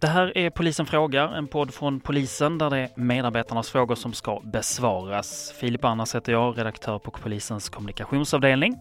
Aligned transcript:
Det 0.00 0.06
här 0.06 0.38
är 0.38 0.50
Polisen 0.50 0.86
frågar, 0.86 1.34
en 1.34 1.46
podd 1.46 1.74
från 1.74 2.00
polisen 2.00 2.58
där 2.58 2.70
det 2.70 2.78
är 2.78 2.90
medarbetarnas 2.96 3.70
frågor 3.70 3.94
som 3.94 4.12
ska 4.12 4.40
besvaras. 4.40 5.52
Filip 5.60 5.84
Annas 5.84 6.14
heter 6.14 6.32
jag, 6.32 6.58
redaktör 6.58 6.98
på 6.98 7.10
polisens 7.10 7.68
kommunikationsavdelning. 7.68 8.78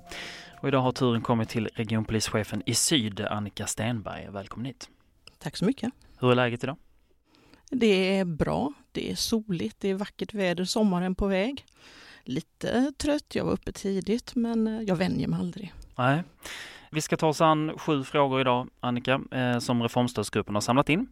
Och 0.61 0.67
idag 0.67 0.79
har 0.79 0.91
turen 0.91 1.21
kommit 1.21 1.49
till 1.49 1.69
regionpolischefen 1.73 2.63
i 2.65 2.73
syd, 2.73 3.21
Annika 3.21 3.67
Stenberg. 3.67 4.27
Välkommen 4.29 4.65
hit. 4.65 4.89
Tack 5.39 5.57
så 5.57 5.65
mycket. 5.65 5.91
Hur 6.19 6.31
är 6.31 6.35
läget 6.35 6.63
idag? 6.63 6.77
Det 7.69 8.17
är 8.17 8.25
bra. 8.25 8.73
Det 8.91 9.11
är 9.11 9.15
soligt, 9.15 9.79
det 9.79 9.89
är 9.89 9.95
vackert 9.95 10.33
väder, 10.33 10.65
sommaren 10.65 11.15
på 11.15 11.27
väg. 11.27 11.65
Lite 12.23 12.91
trött, 12.97 13.35
jag 13.35 13.45
var 13.45 13.51
uppe 13.51 13.71
tidigt 13.71 14.35
men 14.35 14.85
jag 14.87 14.95
vänjer 14.95 15.27
mig 15.27 15.39
aldrig. 15.39 15.73
Nej. 15.95 16.23
Vi 16.91 17.01
ska 17.01 17.17
ta 17.17 17.27
oss 17.27 17.41
an 17.41 17.77
sju 17.77 18.03
frågor 18.03 18.41
idag, 18.41 18.69
Annika, 18.79 19.21
eh, 19.31 19.59
som 19.59 19.83
Reformstödsgruppen 19.83 20.55
har 20.55 20.61
samlat 20.61 20.89
in. 20.89 21.07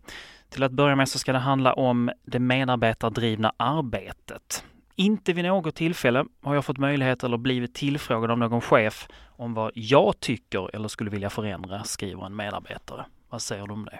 Till 0.49 0.63
att 0.63 0.71
börja 0.71 0.95
med 0.95 1.09
så 1.09 1.19
ska 1.19 1.33
det 1.33 1.39
handla 1.39 1.73
om 1.73 2.11
det 2.23 2.39
medarbetardrivna 2.39 3.53
arbetet. 3.57 4.63
Inte 4.95 5.33
vid 5.33 5.45
något 5.45 5.75
tillfälle 5.75 6.25
har 6.41 6.55
jag 6.55 6.65
fått 6.65 6.77
möjlighet 6.77 7.23
eller 7.23 7.37
blivit 7.37 7.73
tillfrågad 7.73 8.31
av 8.31 8.37
någon 8.37 8.61
chef 8.61 9.07
om 9.27 9.53
vad 9.53 9.71
jag 9.75 10.19
tycker 10.19 10.75
eller 10.75 10.87
skulle 10.87 11.09
vilja 11.09 11.29
förändra, 11.29 11.83
skriver 11.83 12.25
en 12.25 12.35
medarbetare. 12.35 13.05
Vad 13.29 13.41
säger 13.41 13.67
du 13.67 13.73
om 13.73 13.85
det? 13.85 13.99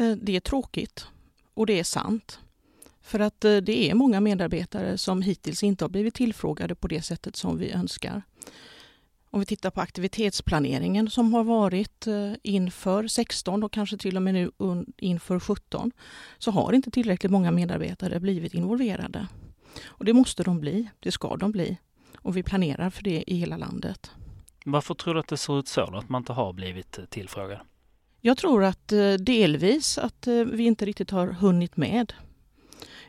Eh, 0.00 0.16
det 0.16 0.36
är 0.36 0.40
tråkigt 0.40 1.08
och 1.54 1.66
det 1.66 1.78
är 1.78 1.84
sant. 1.84 2.40
För 3.00 3.20
att 3.20 3.44
eh, 3.44 3.56
det 3.56 3.90
är 3.90 3.94
många 3.94 4.20
medarbetare 4.20 4.98
som 4.98 5.22
hittills 5.22 5.62
inte 5.62 5.84
har 5.84 5.88
blivit 5.88 6.14
tillfrågade 6.14 6.74
på 6.74 6.88
det 6.88 7.02
sättet 7.02 7.36
som 7.36 7.58
vi 7.58 7.72
önskar. 7.72 8.22
Om 9.34 9.40
vi 9.40 9.46
tittar 9.46 9.70
på 9.70 9.80
aktivitetsplaneringen 9.80 11.10
som 11.10 11.34
har 11.34 11.44
varit 11.44 12.06
eh, 12.06 12.32
inför 12.42 13.06
16 13.06 13.62
och 13.62 13.72
kanske 13.72 13.96
till 13.96 14.16
och 14.16 14.22
med 14.22 14.34
nu 14.34 14.50
inför 14.96 15.40
17 15.40 15.92
så 16.38 16.50
har 16.50 16.72
inte 16.72 16.90
tillräckligt 16.90 17.32
många 17.32 17.50
medarbetare 17.50 18.20
blivit 18.20 18.54
involverade. 18.54 19.26
Och 19.84 20.04
det 20.04 20.12
måste 20.12 20.42
de 20.42 20.60
bli, 20.60 20.88
det 21.00 21.12
ska 21.12 21.36
de 21.36 21.52
bli. 21.52 21.78
Och 22.16 22.36
vi 22.36 22.42
planerar 22.42 22.90
för 22.90 23.02
det 23.02 23.24
i 23.26 23.36
hela 23.36 23.56
landet. 23.56 24.10
Varför 24.64 24.94
tror 24.94 25.14
du 25.14 25.20
att 25.20 25.28
det 25.28 25.36
ser 25.36 25.58
ut 25.58 25.68
så, 25.68 25.90
då, 25.90 25.98
att 25.98 26.08
man 26.08 26.20
inte 26.20 26.32
har 26.32 26.52
blivit 26.52 26.98
eh, 26.98 27.04
tillfrågad? 27.04 27.58
Jag 28.20 28.38
tror 28.38 28.64
att 28.64 28.92
eh, 28.92 29.12
delvis 29.12 29.98
att 29.98 30.26
vi 30.26 30.64
inte 30.64 30.84
riktigt 30.84 31.10
har 31.10 31.26
hunnit 31.26 31.76
med. 31.76 32.12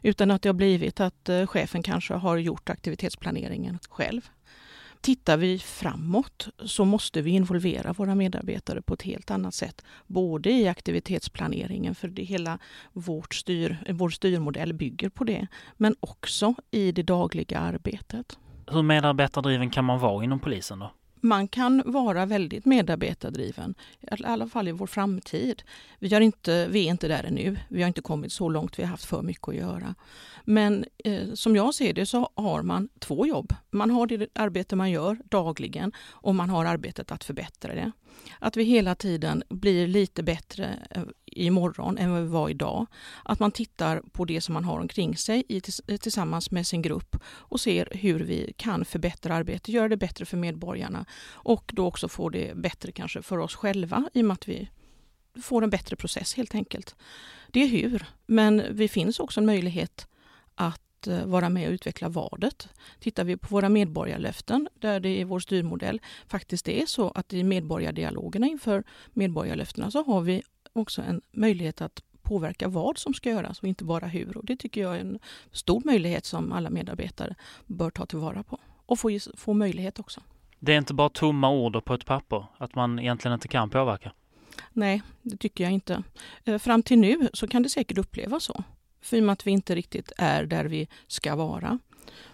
Utan 0.02 0.32
att 0.32 0.42
det 0.42 0.50
har 0.50 0.54
blivit 0.54 1.00
att 1.00 1.30
chefen 1.48 1.84
kanske 1.84 2.14
har 2.14 2.38
gjort 2.38 2.70
aktivitetsplaneringen 2.70 3.80
själv. 3.90 4.30
Tittar 5.04 5.38
vi 5.38 5.60
framåt 5.60 6.48
så 6.66 6.86
måste 6.86 7.22
vi 7.22 7.32
involvera 7.32 7.94
våra 7.94 8.16
medarbetare 8.16 8.82
på 8.82 8.94
ett 8.94 9.02
helt 9.02 9.32
annat 9.32 9.54
sätt. 9.54 9.86
Både 10.08 10.52
i 10.52 10.68
aktivitetsplaneringen, 10.68 11.96
för 11.96 12.08
det 12.08 12.24
hela 12.24 12.60
vårt 12.94 13.34
styr, 13.34 13.78
vår 13.90 14.10
styrmodell 14.10 14.74
bygger 14.74 15.10
på 15.10 15.24
det, 15.24 15.48
men 15.78 15.96
också 16.00 16.56
i 16.72 16.92
det 16.92 17.04
dagliga 17.04 17.60
arbetet. 17.60 18.38
Hur 18.68 18.82
medarbetardriven 18.82 19.70
kan 19.70 19.86
man 19.86 20.00
vara 20.00 20.24
inom 20.24 20.40
polisen 20.40 20.80
då? 20.80 20.92
Man 21.24 21.48
kan 21.48 21.84
vara 21.86 22.26
väldigt 22.26 22.66
medarbetardriven, 22.66 23.76
i 24.02 24.24
alla 24.24 24.48
fall 24.48 24.68
i 24.68 24.72
vår 24.72 24.88
framtid. 24.88 25.64
Vi, 26.00 26.14
har 26.14 26.22
inte, 26.22 26.68
vi 26.68 26.86
är 26.86 26.90
inte 26.92 27.08
där 27.08 27.24
ännu, 27.24 27.58
vi 27.68 27.82
har 27.82 27.88
inte 27.88 28.02
kommit 28.02 28.34
så 28.34 28.50
långt, 28.50 28.80
vi 28.80 28.84
har 28.84 28.90
haft 28.90 29.06
för 29.06 29.22
mycket 29.22 29.48
att 29.48 29.56
göra. 29.56 29.96
Men 30.44 30.86
eh, 31.06 31.34
som 31.34 31.56
jag 31.56 31.74
ser 31.74 31.94
det 31.94 32.06
så 32.06 32.30
har 32.36 32.62
man 32.62 32.90
två 33.00 33.28
jobb. 33.28 33.56
Man 33.72 33.90
har 33.90 34.08
det 34.08 34.28
arbete 34.34 34.76
man 34.76 34.92
gör 34.92 35.18
dagligen 35.30 35.92
och 35.98 36.36
man 36.36 36.50
har 36.50 36.66
arbetet 36.66 37.12
att 37.12 37.24
förbättra 37.24 37.76
det. 37.76 37.92
Att 38.40 38.58
vi 38.58 38.64
hela 38.64 38.96
tiden 38.96 39.44
blir 39.50 39.88
lite 39.88 40.24
bättre 40.24 40.80
eh, 40.90 41.04
imorgon 41.36 41.98
än 41.98 42.12
vad 42.12 42.22
vi 42.22 42.28
var 42.28 42.50
idag. 42.50 42.88
Att 43.24 43.40
man 43.40 43.52
tittar 43.52 44.02
på 44.12 44.26
det 44.26 44.42
som 44.42 44.54
man 44.54 44.64
har 44.64 44.80
omkring 44.80 45.18
sig 45.18 45.44
i, 45.48 45.62
tillsammans 45.98 46.52
med 46.52 46.68
sin 46.68 46.82
grupp 46.82 47.18
och 47.26 47.60
ser 47.60 47.88
hur 47.92 48.20
vi 48.20 48.54
kan 48.58 48.86
förbättra 48.86 49.36
arbetet, 49.36 49.68
göra 49.68 49.88
det 49.88 49.98
bättre 49.98 50.26
för 50.26 50.38
medborgarna 50.38 51.06
och 51.32 51.72
då 51.74 51.88
också 51.88 52.08
få 52.08 52.30
det 52.30 52.58
bättre 52.58 52.92
kanske 52.92 53.22
för 53.22 53.38
oss 53.38 53.56
själva 53.56 54.10
i 54.14 54.22
och 54.22 54.26
med 54.26 54.34
att 54.34 54.48
vi 54.48 54.70
får 55.42 55.64
en 55.64 55.70
bättre 55.70 55.96
process 55.96 56.34
helt 56.36 56.56
enkelt. 56.56 56.96
Det 57.48 57.64
är 57.64 57.68
hur, 57.68 58.06
men 58.26 58.64
det 58.72 58.88
finns 58.88 59.20
också 59.20 59.40
en 59.40 59.46
möjlighet 59.46 60.08
att 60.56 61.08
eh, 61.08 61.26
vara 61.26 61.50
med 61.50 61.68
och 61.68 61.74
utveckla 61.74 62.10
vadet. 62.10 62.68
Tittar 63.00 63.24
vi 63.24 63.38
på 63.38 63.48
våra 63.48 63.70
medborgarlöften 63.70 64.70
där 64.74 65.00
det 65.00 65.20
i 65.20 65.24
vår 65.24 65.40
styrmodell 65.40 66.02
faktiskt 66.28 66.70
är 66.70 66.86
så 66.86 67.10
att 67.10 67.34
i 67.34 67.44
medborgardialogerna 67.44 68.48
inför 68.48 68.84
medborgarlöftena 69.12 69.92
så 69.92 70.04
har 70.04 70.22
vi 70.22 70.42
också 70.74 71.02
en 71.02 71.22
möjlighet 71.32 71.82
att 71.82 72.04
påverka 72.22 72.68
vad 72.68 72.98
som 72.98 73.14
ska 73.14 73.30
göras 73.30 73.60
och 73.60 73.68
inte 73.68 73.84
bara 73.84 74.08
hur. 74.08 74.38
Och 74.38 74.46
det 74.46 74.56
tycker 74.56 74.82
jag 74.82 74.96
är 74.96 75.00
en 75.00 75.20
stor 75.52 75.82
möjlighet 75.86 76.26
som 76.26 76.52
alla 76.52 76.70
medarbetare 76.70 77.36
bör 77.66 77.90
ta 77.90 78.06
tillvara 78.06 78.44
på 78.44 78.60
och 78.86 79.00
få, 79.00 79.20
få 79.38 79.54
möjlighet 79.54 80.00
också. 80.00 80.22
Det 80.60 80.74
är 80.74 80.78
inte 80.78 80.94
bara 80.94 81.10
tomma 81.10 81.50
ord 81.50 81.86
på 81.86 81.94
ett 81.94 82.06
papper, 82.06 82.46
att 82.58 82.76
man 82.76 83.00
egentligen 83.00 83.34
inte 83.34 83.48
kan 83.48 83.70
påverka? 83.70 84.12
Nej, 84.74 85.02
det 85.22 85.38
tycker 85.38 85.64
jag 85.64 85.74
inte. 85.74 86.04
Eh, 86.46 86.58
fram 86.58 86.84
till 86.84 87.00
nu 87.00 87.30
så 87.34 87.48
kan 87.48 87.64
det 87.64 87.70
säkert 87.70 87.98
upplevas 87.98 88.44
så. 88.44 88.64
För 89.02 89.18
i 89.18 89.20
och 89.20 89.24
med 89.24 89.34
att 89.34 89.48
vi 89.48 89.52
inte 89.52 89.76
riktigt 89.76 90.12
är 90.18 90.46
där 90.46 90.66
vi 90.66 90.88
ska 91.08 91.36
vara. 91.36 91.80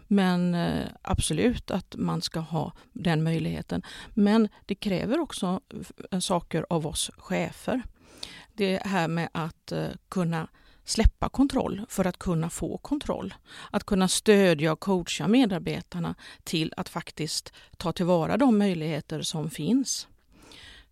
Men 0.08 0.56
eh, 0.56 0.88
absolut 1.02 1.72
att 1.72 1.96
man 1.98 2.22
ska 2.22 2.40
ha 2.40 2.74
den 2.94 3.24
möjligheten. 3.24 3.82
Men 4.14 4.50
det 4.66 4.76
kräver 4.76 5.20
också 5.20 5.62
saker 6.20 6.66
av 6.70 6.88
oss 6.88 7.12
chefer. 7.18 7.82
Det 8.60 8.82
här 8.86 9.08
med 9.08 9.30
att 9.32 9.72
eh, 9.72 9.88
kunna 10.10 10.48
släppa 10.84 11.30
kontroll 11.30 11.86
för 11.90 12.06
att 12.06 12.20
kunna 12.20 12.50
få 12.50 12.78
kontroll. 12.78 13.34
Att 13.72 13.84
kunna 13.84 14.08
stödja 14.08 14.72
och 14.72 14.80
coacha 14.80 15.28
medarbetarna 15.28 16.16
till 16.44 16.74
att 16.78 16.90
faktiskt 16.90 17.54
ta 17.78 17.92
tillvara 17.92 18.38
de 18.38 18.58
möjligheter 18.58 19.22
som 19.22 19.50
finns. 19.50 20.08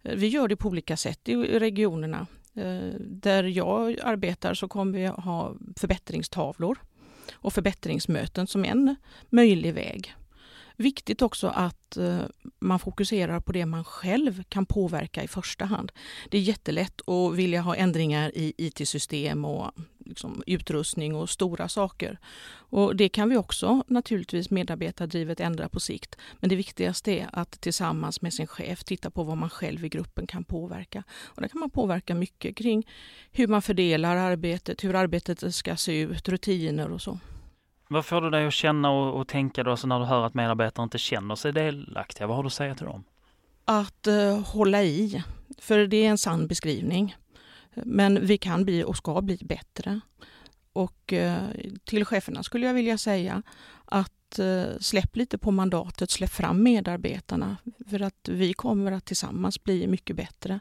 Eh, 0.04 0.16
vi 0.16 0.28
gör 0.28 0.48
det 0.48 0.56
på 0.56 0.68
olika 0.68 0.98
sätt 0.98 1.30
i 1.30 1.36
regionerna. 1.36 2.28
Eh, 2.54 3.00
där 3.00 3.44
jag 3.44 4.00
arbetar 4.04 4.54
så 4.54 4.68
kommer 4.68 5.00
vi 5.00 5.06
ha 5.06 5.56
förbättringstavlor 5.76 6.78
och 7.34 7.54
förbättringsmöten 7.54 8.48
som 8.48 8.66
en 8.66 8.96
möjlig 9.30 9.74
väg. 9.74 10.16
Viktigt 10.80 11.22
också 11.22 11.48
att 11.48 11.98
eh, 11.98 12.20
man 12.60 12.80
fokuserar 12.80 13.40
på 13.40 13.52
det 13.52 13.66
man 13.66 13.84
själv 13.84 14.44
kan 14.44 14.66
påverka 14.66 15.24
i 15.24 15.28
första 15.28 15.66
hand. 15.66 15.92
Det 16.30 16.38
är 16.38 16.42
jättelätt 16.42 17.10
att 17.10 17.36
vilja 17.36 17.62
ha 17.62 17.76
ändringar 17.76 18.32
i 18.38 18.54
IT-system 18.58 19.46
och 19.46 19.72
liksom 20.06 20.44
utrustning 20.48 21.16
och 21.16 21.30
stora 21.30 21.70
saker. 21.70 22.20
Och 22.70 22.96
det 22.96 23.10
kan 23.10 23.30
vi 23.30 23.38
också 23.38 23.84
naturligtvis 23.88 24.50
medarbetardrivet 24.50 25.40
ändra 25.40 25.70
på 25.70 25.80
sikt. 25.80 26.16
Men 26.40 26.50
det 26.50 26.56
viktigaste 26.56 27.12
är 27.12 27.30
att 27.34 27.62
tillsammans 27.62 28.22
med 28.22 28.34
sin 28.34 28.48
chef 28.48 28.84
titta 28.84 29.10
på 29.10 29.24
vad 29.24 29.38
man 29.38 29.50
själv 29.50 29.86
i 29.86 29.90
gruppen 29.90 30.28
kan 30.28 30.44
påverka. 30.44 31.04
Och 31.10 31.42
där 31.42 31.50
kan 31.50 31.60
man 31.60 31.70
påverka 31.70 32.16
mycket 32.16 32.56
kring 32.56 32.88
hur 33.32 33.48
man 33.48 33.62
fördelar 33.62 34.16
arbetet, 34.16 34.84
hur 34.84 34.96
arbetet 34.96 35.56
ska 35.56 35.76
se 35.76 36.00
ut, 36.00 36.30
rutiner 36.30 36.92
och 36.92 37.02
så. 37.02 37.20
Vad 37.90 38.06
får 38.06 38.22
du 38.22 38.30
dig 38.30 38.48
att 38.48 38.54
känna 38.54 38.92
och, 38.92 39.20
och 39.20 39.28
tänka 39.28 39.64
då 39.64 39.72
alltså 39.72 39.88
när 39.88 40.00
du 40.00 40.06
hör 40.06 40.26
att 40.26 40.34
medarbetare 40.34 40.84
inte 40.84 40.98
känner 40.98 41.36
sig 41.36 41.54
delaktiga? 41.54 42.28
Vad 42.28 42.36
har 42.36 42.44
du 42.44 42.48
att 42.48 42.54
säga 42.54 42.76
till 42.76 42.86
dem? 42.86 43.04
Att 43.66 44.08
eh, 44.08 44.40
hålla 44.40 44.84
i, 44.84 45.24
för 45.58 45.88
det 45.88 46.06
är 46.06 46.10
en 46.10 46.18
sann 46.18 46.48
beskrivning. 46.48 47.16
Men 47.74 48.26
vi 48.26 48.38
kan 48.38 48.66
bli 48.66 48.84
och 48.84 48.98
ska 48.98 49.22
bli 49.22 49.38
bättre. 49.42 50.00
Och 50.74 51.14
eh, 51.14 51.42
till 51.84 52.06
cheferna 52.06 52.44
skulle 52.44 52.68
jag 52.68 52.74
vilja 52.74 52.98
säga 52.98 53.42
att 53.86 54.17
uh, 54.40 54.78
släpp 54.80 55.16
lite 55.16 55.38
på 55.38 55.52
mandatet, 55.52 56.12
släpp 56.12 56.30
fram 56.30 56.64
medarbetarna. 56.64 57.58
För 57.90 58.02
att 58.02 58.30
vi 58.30 58.54
kommer 58.54 58.92
att 58.92 59.06
tillsammans 59.06 59.64
bli 59.64 59.88
mycket 59.88 60.16
bättre 60.16 60.60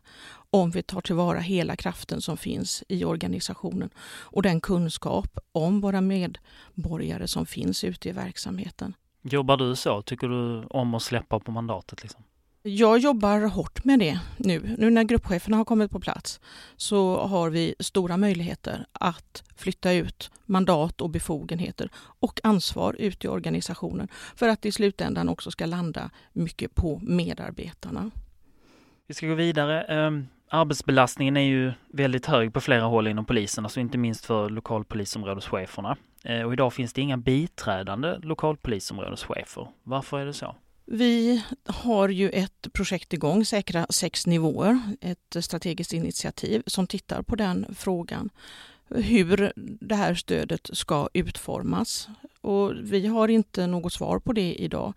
om 0.50 0.70
vi 0.70 0.82
tar 0.82 1.00
tillvara 1.00 1.38
hela 1.38 1.76
kraften 1.76 2.20
som 2.20 2.36
finns 2.36 2.84
i 2.88 3.04
organisationen 3.04 3.90
och 4.06 4.42
den 4.42 4.60
kunskap 4.60 5.38
om 5.52 5.80
våra 5.80 6.00
medborgare 6.00 7.28
som 7.28 7.46
finns 7.46 7.84
ute 7.84 8.08
i 8.08 8.12
verksamheten. 8.12 8.94
Jobbar 9.22 9.56
du 9.56 9.76
så? 9.76 10.02
Tycker 10.02 10.28
du 10.28 10.66
om 10.66 10.94
att 10.94 11.02
släppa 11.02 11.40
på 11.40 11.50
mandatet? 11.50 12.02
Liksom? 12.02 12.22
Jag 12.68 12.98
jobbar 12.98 13.40
hårt 13.40 13.84
med 13.84 13.98
det 13.98 14.18
nu. 14.36 14.74
Nu 14.78 14.90
när 14.90 15.04
gruppcheferna 15.04 15.56
har 15.56 15.64
kommit 15.64 15.90
på 15.90 16.00
plats 16.00 16.40
så 16.76 17.16
har 17.26 17.50
vi 17.50 17.74
stora 17.78 18.16
möjligheter 18.16 18.86
att 18.92 19.44
flytta 19.56 19.92
ut 19.92 20.30
mandat 20.44 21.00
och 21.00 21.10
befogenheter 21.10 21.90
och 21.96 22.40
ansvar 22.44 22.96
ut 22.98 23.24
i 23.24 23.28
organisationen 23.28 24.08
för 24.36 24.48
att 24.48 24.66
i 24.66 24.72
slutändan 24.72 25.28
också 25.28 25.50
ska 25.50 25.66
landa 25.66 26.10
mycket 26.32 26.74
på 26.74 27.00
medarbetarna. 27.02 28.10
Vi 29.06 29.14
ska 29.14 29.26
gå 29.26 29.34
vidare. 29.34 29.82
Ehm, 29.82 30.26
arbetsbelastningen 30.48 31.36
är 31.36 31.46
ju 31.46 31.72
väldigt 31.92 32.26
hög 32.26 32.52
på 32.52 32.60
flera 32.60 32.84
håll 32.84 33.08
inom 33.08 33.24
polisen, 33.24 33.64
alltså 33.64 33.80
inte 33.80 33.98
minst 33.98 34.24
för 34.24 34.50
lokalpolisområdescheferna. 34.50 35.96
Eh, 36.24 36.42
och 36.42 36.52
idag 36.52 36.72
finns 36.72 36.92
det 36.92 37.00
inga 37.00 37.16
biträdande 37.16 38.18
lokalpolisområdeschefer. 38.18 39.68
Varför 39.82 40.18
är 40.18 40.26
det 40.26 40.32
så? 40.32 40.56
Vi 40.88 41.42
har 41.66 42.08
ju 42.08 42.30
ett 42.30 42.72
projekt 42.72 43.12
igång, 43.12 43.44
Säkra 43.44 43.86
sex 43.90 44.26
nivåer, 44.26 44.80
ett 45.00 45.36
strategiskt 45.40 45.92
initiativ 45.92 46.62
som 46.66 46.86
tittar 46.86 47.22
på 47.22 47.36
den 47.36 47.66
frågan. 47.74 48.30
Hur 48.88 49.52
det 49.80 49.94
här 49.94 50.14
stödet 50.14 50.70
ska 50.72 51.08
utformas. 51.14 52.08
Och 52.40 52.72
vi 52.82 53.06
har 53.06 53.28
inte 53.28 53.66
något 53.66 53.92
svar 53.92 54.18
på 54.18 54.32
det 54.32 54.54
idag. 54.54 54.92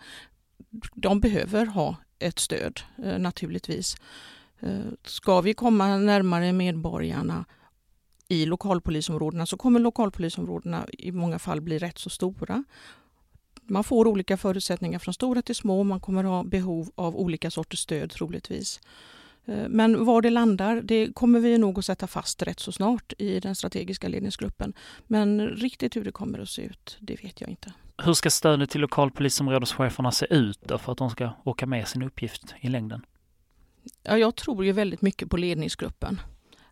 De 0.94 1.20
behöver 1.20 1.66
ha 1.66 1.96
ett 2.20 2.40
stöd 2.40 2.80
eh, 3.04 3.20
naturligtvis. 3.20 3.96
Eh, 4.60 4.80
ska 5.06 5.42
vi 5.42 5.54
komma 5.54 5.98
närmare 5.98 6.54
medborgarna 6.54 7.46
i 8.28 8.46
lokalpolisområdena 8.46 9.46
så 9.46 9.58
kommer 9.58 9.80
lokalpolisområdena 9.80 10.86
i 10.90 11.12
många 11.12 11.40
fall 11.40 11.62
bli 11.62 11.78
rätt 11.78 11.98
så 11.98 12.10
stora. 12.10 12.64
Man 13.70 13.84
får 13.84 14.08
olika 14.08 14.38
förutsättningar 14.38 15.00
från 15.00 15.14
stora 15.14 15.42
till 15.42 15.56
små. 15.56 15.84
Man 15.84 16.00
kommer 16.00 16.24
ha 16.24 16.44
behov 16.44 16.92
av 16.96 17.16
olika 17.16 17.52
sorters 17.52 17.80
stöd 17.80 18.12
troligtvis. 18.12 18.82
Eh, 19.46 19.70
men 19.70 20.06
var 20.06 20.22
det 20.22 20.30
landar, 20.30 20.82
det 20.82 21.14
kommer 21.14 21.40
vi 21.40 21.58
nog 21.58 21.80
att 21.80 21.86
sätta 21.86 22.08
fast 22.08 22.42
rätt 22.42 22.60
så 22.60 22.72
snart 22.72 23.14
i 23.18 23.40
den 23.40 23.56
strategiska 23.56 24.08
ledningsgruppen. 24.08 24.74
Men 25.08 25.48
riktigt 25.48 25.96
hur 25.96 26.04
det 26.04 26.12
kommer 26.12 26.40
att 26.40 26.50
se 26.50 26.62
ut, 26.62 26.98
det 27.00 27.24
vet 27.24 27.42
jag 27.42 27.50
inte. 27.50 27.74
Hur 27.98 28.14
ska 28.14 28.30
stödet 28.30 28.70
till 28.70 28.82
lokalpolisområdescheferna 28.82 30.12
se 30.12 30.28
ut 30.30 30.60
då 30.62 30.78
för 30.78 30.92
att 30.92 30.98
de 30.98 31.10
ska 31.10 31.30
orka 31.44 31.66
med 31.66 31.88
sin 31.88 32.04
uppgift 32.04 32.56
i 32.62 32.70
längden? 32.70 33.06
Ja, 34.04 34.18
jag 34.18 34.36
tror 34.36 34.66
ju 34.66 34.72
väldigt 34.72 35.02
mycket 35.02 35.30
på 35.30 35.38
ledningsgruppen. 35.38 36.22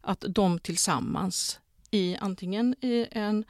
Att 0.01 0.25
de 0.29 0.59
tillsammans 0.59 1.59
i 1.91 2.17
antingen 2.19 2.75
i 2.81 3.07
en, 3.11 3.45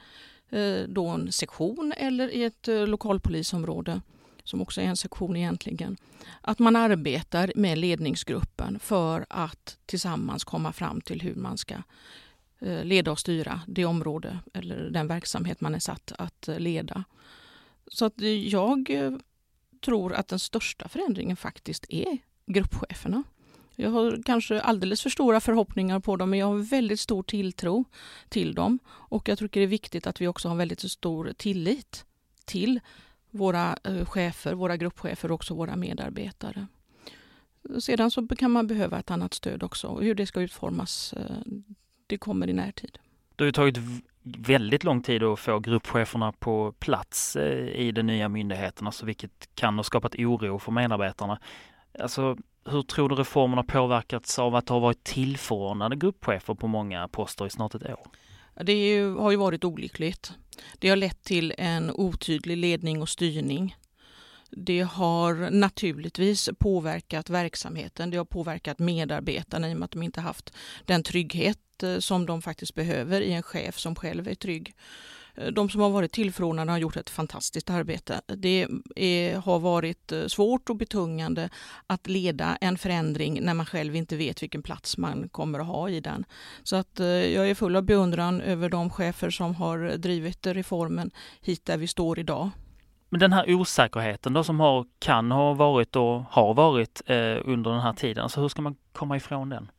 Eh, 0.50 0.82
då 0.88 1.06
en 1.06 1.32
sektion 1.32 1.92
eller 1.96 2.28
i 2.28 2.44
ett 2.44 2.68
eh, 2.68 2.86
lokalpolisområde 2.86 4.00
som 4.44 4.62
också 4.62 4.80
är 4.80 4.84
en 4.84 4.96
sektion 4.96 5.36
egentligen, 5.36 5.96
att 6.40 6.58
man 6.58 6.76
arbetar 6.76 7.52
med 7.56 7.78
ledningsgruppen 7.78 8.78
för 8.78 9.26
att 9.30 9.78
tillsammans 9.86 10.44
komma 10.44 10.72
fram 10.72 11.00
till 11.00 11.22
hur 11.22 11.34
man 11.34 11.58
ska 11.58 11.74
eh, 12.58 12.84
leda 12.84 13.10
och 13.10 13.18
styra 13.18 13.60
det 13.66 13.84
område 13.84 14.38
eller 14.54 14.90
den 14.90 15.06
verksamhet 15.06 15.60
man 15.60 15.74
är 15.74 15.78
satt 15.78 16.12
att 16.18 16.48
leda. 16.58 17.04
Så 17.86 18.04
att 18.04 18.20
jag 18.44 18.90
tror 19.84 20.12
att 20.12 20.28
den 20.28 20.38
största 20.38 20.88
förändringen 20.88 21.36
faktiskt 21.36 21.86
är 21.88 22.18
gruppcheferna. 22.46 23.22
Jag 23.80 23.90
har 23.90 24.22
kanske 24.24 24.60
alldeles 24.60 25.02
för 25.02 25.10
stora 25.10 25.40
förhoppningar 25.40 26.00
på 26.00 26.16
dem 26.16 26.30
men 26.30 26.38
jag 26.38 26.46
har 26.46 26.58
väldigt 26.58 27.00
stor 27.00 27.22
tilltro 27.22 27.84
till 28.28 28.54
dem. 28.54 28.78
Och 28.88 29.28
jag 29.28 29.38
tycker 29.38 29.60
det 29.60 29.66
är 29.66 29.68
viktigt 29.68 30.06
att 30.06 30.20
vi 30.20 30.28
också 30.28 30.48
har 30.48 30.56
väldigt 30.56 30.90
stor 30.90 31.32
tillit 31.36 32.04
till 32.44 32.80
våra 33.30 33.78
eh, 33.84 34.04
chefer, 34.04 34.54
våra 34.54 34.76
gruppchefer 34.76 35.30
och 35.30 35.34
också 35.34 35.54
våra 35.54 35.76
medarbetare. 35.76 36.66
Sedan 37.80 38.10
så 38.10 38.26
kan 38.28 38.50
man 38.50 38.66
behöva 38.66 38.98
ett 38.98 39.10
annat 39.10 39.34
stöd 39.34 39.62
också. 39.62 39.98
Hur 40.00 40.14
det 40.14 40.26
ska 40.26 40.40
utformas, 40.40 41.12
eh, 41.12 41.52
det 42.06 42.18
kommer 42.18 42.48
i 42.48 42.52
närtid. 42.52 42.98
Det 43.36 43.44
har 43.44 43.46
ju 43.46 43.52
tagit 43.52 43.78
väldigt 44.22 44.84
lång 44.84 45.02
tid 45.02 45.22
att 45.22 45.38
få 45.38 45.58
gruppcheferna 45.58 46.32
på 46.32 46.72
plats 46.72 47.36
eh, 47.36 47.68
i 47.68 47.92
den 47.92 48.06
nya 48.06 48.28
myndigheten, 48.28 48.86
alltså 48.86 49.06
vilket 49.06 49.48
kan 49.54 49.76
ha 49.76 49.82
skapat 49.82 50.14
oro 50.14 50.58
för 50.58 50.72
medarbetarna. 50.72 51.40
Alltså, 51.98 52.36
hur 52.70 52.82
tror 52.82 53.08
du 53.08 53.14
reformen 53.14 53.56
har 53.56 53.64
påverkats 53.64 54.38
av 54.38 54.54
att 54.54 54.66
det 54.66 54.72
har 54.72 54.80
varit 54.80 55.04
tillförordnade 55.04 55.96
gruppchefer 55.96 56.54
på 56.54 56.66
många 56.66 57.08
poster 57.08 57.46
i 57.46 57.50
snart 57.50 57.74
ett 57.74 57.82
år? 57.82 58.06
Det 58.62 58.88
ju, 58.88 59.14
har 59.14 59.30
ju 59.30 59.36
varit 59.36 59.64
olyckligt. 59.64 60.32
Det 60.78 60.88
har 60.88 60.96
lett 60.96 61.22
till 61.22 61.54
en 61.58 61.90
otydlig 61.90 62.56
ledning 62.56 63.02
och 63.02 63.08
styrning. 63.08 63.76
Det 64.50 64.80
har 64.80 65.50
naturligtvis 65.50 66.50
påverkat 66.58 67.30
verksamheten. 67.30 68.10
Det 68.10 68.16
har 68.16 68.24
påverkat 68.24 68.78
medarbetarna 68.78 69.70
i 69.70 69.74
och 69.74 69.78
med 69.78 69.84
att 69.84 69.90
de 69.90 70.02
inte 70.02 70.20
haft 70.20 70.52
den 70.84 71.02
trygghet 71.02 71.82
eh, 71.82 71.98
som 71.98 72.26
de 72.26 72.42
faktiskt 72.42 72.74
behöver 72.74 73.20
i 73.20 73.32
en 73.32 73.42
chef 73.42 73.78
som 73.78 73.94
själv 73.94 74.28
är 74.28 74.34
trygg. 74.34 74.74
De 75.52 75.68
som 75.68 75.80
har 75.80 75.90
varit 75.90 76.12
tillförordnade 76.12 76.70
har 76.70 76.78
gjort 76.78 76.96
ett 76.96 77.10
fantastiskt 77.10 77.70
arbete. 77.70 78.20
Det 78.26 78.66
är, 78.96 79.36
har 79.36 79.58
varit 79.58 80.12
eh, 80.12 80.26
svårt 80.26 80.70
och 80.70 80.76
betungande 80.76 81.48
att 81.86 82.06
leda 82.06 82.58
en 82.60 82.78
förändring 82.78 83.42
när 83.42 83.54
man 83.54 83.66
själv 83.66 83.96
inte 83.96 84.16
vet 84.16 84.42
vilken 84.42 84.62
plats 84.62 84.98
man 84.98 85.28
kommer 85.28 85.58
att 85.58 85.66
ha 85.66 85.88
i 85.90 86.00
den. 86.00 86.24
Så 86.62 86.76
att 86.76 87.00
eh, 87.00 87.06
jag 87.06 87.50
är 87.50 87.54
full 87.54 87.76
av 87.76 87.82
beundran 87.82 88.40
över 88.40 88.68
de 88.68 88.90
chefer 88.90 89.30
som 89.30 89.54
har 89.54 89.96
drivit 89.96 90.46
reformen 90.46 91.10
hit 91.40 91.64
där 91.64 91.76
vi 91.76 91.86
står 91.86 92.18
idag. 92.18 92.50
Men 93.10 93.20
den 93.20 93.32
här 93.32 93.54
osäkerheten 93.54 94.32
då 94.32 94.44
som 94.44 94.60
har, 94.60 94.86
kan 94.98 95.30
ha 95.30 95.54
varit 95.54 95.96
och 95.96 96.22
har 96.30 96.54
varit 96.54 97.02
eh, 97.06 97.36
under 97.44 97.70
den 97.70 97.80
här 97.80 97.92
tiden, 97.92 98.22
alltså 98.22 98.40
hur 98.40 98.48
ska 98.48 98.62
man 98.62 98.76
komma 98.92 99.16
ifrån 99.16 99.48
den? 99.48 99.70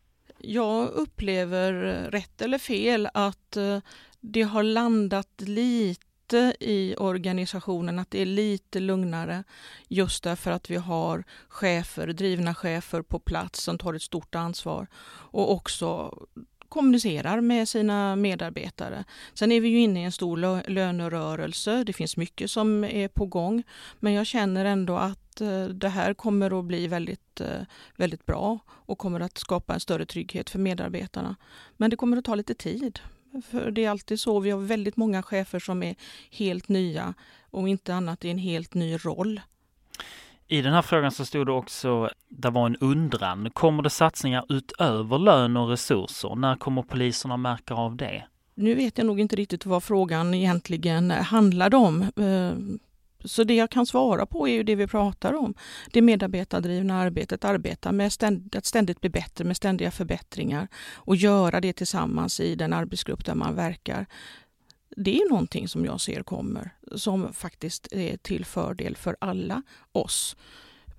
Jag 0.42 0.88
upplever, 0.88 1.74
rätt 2.12 2.42
eller 2.42 2.58
fel, 2.58 3.10
att 3.14 3.58
eh, 3.58 3.78
det 4.19 4.42
har 4.42 4.63
landat 4.63 5.30
lite 5.38 6.54
i 6.60 6.95
organisationen, 6.98 8.00
att 8.00 8.12
det 8.12 8.21
är 8.21 8.25
lite 8.25 8.80
lugnare 8.80 9.44
just 9.88 10.24
därför 10.24 10.51
att 10.51 10.69
vi 10.69 10.75
har 10.75 11.24
chefer, 11.48 12.07
drivna 12.07 12.56
chefer 12.56 13.01
på 13.01 13.19
plats 13.19 13.63
som 13.63 13.77
tar 13.77 13.94
ett 13.94 14.01
stort 14.01 14.36
ansvar 14.36 14.88
och 15.31 15.51
också 15.51 16.18
kommunicerar 16.69 17.42
med 17.42 17.69
sina 17.69 18.16
medarbetare. 18.16 19.04
Sen 19.33 19.51
är 19.51 19.62
vi 19.62 19.69
ju 19.69 19.80
inne 19.80 20.01
i 20.01 20.04
en 20.04 20.12
stor 20.12 20.69
lönerörelse. 20.69 21.83
Det 21.83 21.94
finns 21.94 22.18
mycket 22.18 22.51
som 22.51 22.83
är 22.83 23.07
på 23.07 23.25
gång. 23.25 23.63
Men 24.00 24.13
jag 24.13 24.25
känner 24.25 24.65
ändå 24.65 24.98
att 24.98 25.42
eh, 25.42 25.63
det 25.63 25.89
här 25.89 26.13
kommer 26.13 26.60
att 26.60 26.65
bli 26.65 26.88
väldigt, 26.88 27.42
eh, 27.42 27.62
väldigt 27.95 28.25
bra 28.25 28.60
och 28.69 28.98
kommer 28.98 29.19
att 29.19 29.38
skapa 29.38 29.74
en 29.74 29.80
större 29.80 30.06
trygghet 30.06 30.50
för 30.50 30.60
medarbetarna. 30.60 31.36
Men 31.77 31.89
det 31.89 31.95
kommer 31.95 32.18
att 32.18 32.25
ta 32.25 32.36
lite 32.36 32.54
tid. 32.54 33.00
För 33.52 33.72
det 33.72 33.86
är 33.86 33.90
alltid 33.90 34.20
så. 34.20 34.40
Vi 34.40 34.52
har 34.52 34.60
väldigt 34.60 34.98
många 34.98 35.24
chefer 35.24 35.60
som 35.60 35.84
är 35.84 35.96
helt 36.31 36.70
nya 36.70 37.14
och 37.52 37.70
inte 37.70 37.96
annat 37.96 38.26
i 38.26 38.30
en 38.30 38.38
helt 38.38 38.74
ny 38.74 38.98
roll. 38.98 39.42
I 40.48 40.62
den 40.62 40.74
här 40.74 40.81
frågan 40.81 41.12
så 41.12 41.26
stod 41.26 41.48
det 41.48 41.52
också, 41.52 42.10
det 42.30 42.50
var 42.50 42.66
en 42.66 42.76
undran, 42.76 43.50
kommer 43.54 43.84
det 43.84 43.90
satsningar 43.90 44.46
utöver 44.50 45.18
lön 45.20 45.58
och 45.58 45.70
resurser? 45.70 46.36
När 46.36 46.56
kommer 46.56 46.81
poliserna 46.81 47.38
märka 47.38 47.74
av 47.74 47.96
det? 47.96 48.24
Nu 48.56 48.76
vet 48.76 48.98
jag 48.98 49.08
nog 49.08 49.20
inte 49.20 49.36
riktigt 49.36 49.66
vad 49.66 49.84
frågan 49.84 50.34
egentligen 50.34 51.12
handlade 51.12 51.78
om. 51.78 52.06
Så 53.24 53.44
det 53.44 53.56
jag 53.56 53.69
kan 53.69 53.86
svara 53.86 54.25
på 54.25 54.48
är 54.48 54.54
ju 54.54 54.63
det 54.63 54.75
vi 54.75 54.88
pratar 54.88 55.34
om. 55.34 55.53
Det 55.91 56.01
medarbetardrivna 56.01 57.00
arbetet, 57.00 57.46
arbeta 57.46 57.91
med 57.91 58.13
ständigt, 58.13 58.55
att 58.55 58.65
ständigt 58.65 59.01
bli 59.01 59.10
bättre 59.10 59.46
med 59.46 59.58
ständiga 59.58 59.91
förbättringar 59.91 60.67
och 60.94 61.15
göra 61.15 61.62
det 61.62 61.74
tillsammans 61.74 62.39
i 62.39 62.55
den 62.55 62.74
arbetsgrupp 62.74 63.25
där 63.25 63.36
man 63.36 63.55
verkar. 63.55 64.05
Det 64.98 65.17
är 65.17 65.29
någonting 65.29 65.67
som 65.67 65.86
jag 65.86 66.01
ser 66.01 66.24
kommer 66.24 66.72
som 66.96 67.34
faktiskt 67.34 67.88
är 67.91 68.17
till 68.17 68.46
fördel 68.46 68.96
för 68.96 69.17
alla 69.22 69.63
oss. 69.91 70.36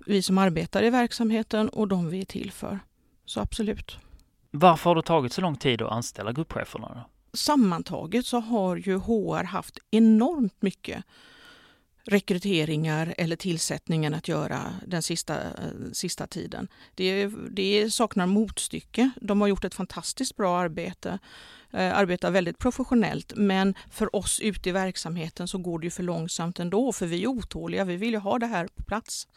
Vi 0.05 0.21
som 0.21 0.37
arbetar 0.37 0.83
i 0.83 0.89
verksamheten 0.89 1.69
och 1.69 1.87
de 1.87 2.09
vi 2.09 2.21
är 2.21 2.25
till 2.25 2.51
för. 2.51 2.79
Så 3.25 3.39
absolut. 3.39 3.97
Varför 4.51 4.89
har 4.89 4.95
det 4.95 5.01
tagit 5.01 5.33
så 5.33 5.41
lång 5.41 5.55
tid 5.55 5.81
att 5.81 5.91
anställa 5.91 6.31
gruppcheferna? 6.31 6.87
Då? 6.87 7.37
Sammantaget 7.37 8.25
så 8.25 8.39
har 8.39 8.75
ju 8.75 8.97
HR 8.97 9.43
haft 9.43 9.77
enormt 9.91 10.61
mycket 10.61 11.03
rekryteringar 12.03 13.15
eller 13.17 13.35
tillsättningen 13.35 14.13
att 14.13 14.27
göra 14.27 14.59
den 14.87 15.03
sista, 15.03 15.41
eh, 15.41 15.91
sista 15.93 16.27
tiden. 16.27 16.67
Det, 16.95 17.27
det 17.49 17.93
saknar 17.93 18.25
motstycke. 18.25 19.11
De 19.21 19.41
har 19.41 19.47
gjort 19.47 19.63
ett 19.63 19.75
fantastiskt 19.75 20.35
bra 20.35 20.59
arbete, 20.59 21.19
eh, 21.71 21.97
arbetar 21.97 22.31
väldigt 22.31 22.57
professionellt 22.57 23.33
men 23.35 23.75
för 23.91 24.15
oss 24.15 24.39
ute 24.39 24.69
i 24.69 24.71
verksamheten 24.71 25.47
så 25.47 25.57
går 25.57 25.79
det 25.79 25.85
ju 25.85 25.91
för 25.91 26.03
långsamt 26.03 26.59
ändå 26.59 26.91
för 26.91 27.05
vi 27.05 27.23
är 27.23 27.27
otåliga, 27.27 27.85
vi 27.85 27.95
vill 27.95 28.13
ju 28.13 28.19
ha 28.19 28.39
det 28.39 28.47
här 28.47 28.67
på 28.67 28.83
plats. 28.83 29.27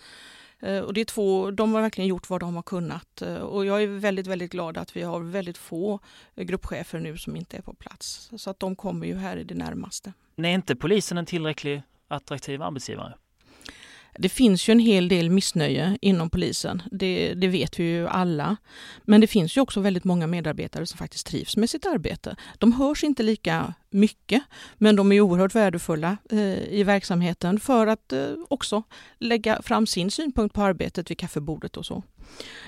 Eh, 0.61 0.79
och 0.79 0.95
det 0.95 1.01
är 1.01 1.05
två, 1.05 1.51
de 1.51 1.75
har 1.75 1.83
verkligen 1.83 2.09
gjort 2.09 2.31
vad 2.31 2.41
de 2.41 2.55
har 2.55 2.63
kunnat 2.63 3.23
eh, 3.23 3.37
och 3.37 3.67
jag 3.67 3.83
är 3.83 3.87
väldigt, 3.87 4.27
väldigt 4.27 4.51
glad 4.51 4.79
att 4.79 4.97
vi 4.97 5.03
har 5.03 5.21
väldigt 5.21 5.59
få 5.59 6.01
gruppchefer 6.37 6.99
nu 6.99 7.19
som 7.19 7.37
inte 7.37 7.57
är 7.57 7.63
på 7.63 7.75
plats. 7.75 8.31
Så 8.37 8.51
att 8.51 8.61
de 8.61 8.77
kommer 8.77 9.07
ju 9.07 9.17
här 9.17 9.37
i 9.37 9.45
det 9.45 9.55
närmaste. 9.55 10.13
är 10.49 10.55
inte 10.55 10.77
polisen 10.77 11.19
en 11.19 11.27
tillräcklig 11.27 11.83
attraktiv 12.09 12.63
arbetsgivare? 12.63 13.15
Det 14.19 14.29
finns 14.29 14.69
ju 14.69 14.73
en 14.73 14.79
hel 14.79 15.09
del 15.09 15.31
missnöje 15.31 15.99
inom 16.01 16.31
polisen, 16.31 16.83
det, 16.91 17.35
det, 17.35 17.49
vet 17.49 17.81
vi 17.81 17.85
ju 17.85 18.09
alla. 18.09 18.57
Men 19.03 19.21
det 19.21 19.27
finns 19.27 19.57
ju 19.57 19.61
också 19.61 19.81
väldigt 19.81 20.05
många 20.05 20.27
medarbetare 20.27 20.87
som 20.87 20.99
faktiskt 20.99 21.27
trivs 21.27 21.57
med 21.57 21.71
sitt 21.71 21.87
arbete. 21.87 22.37
De 22.59 22.73
hörs 22.73 23.05
inte 23.05 23.23
lika 23.23 23.75
mycket, 23.91 24.43
men 24.75 24.97
de 24.97 25.13
är 25.13 25.21
oerhört 25.21 25.55
värdefulla 25.55 26.17
eh, 26.31 26.75
i 26.75 26.83
verksamheten 26.83 27.61
för 27.61 27.87
att 27.87 28.13
eh, 28.13 28.29
också 28.49 28.83
lägga 29.19 29.63
fram 29.63 29.87
sin 29.87 30.11
synpunkt 30.11 30.55
på 30.55 30.63
arbetet 30.63 31.11
vid 31.11 31.19
kaffebordet 31.19 31.77
och 31.77 31.87
så. 31.87 32.03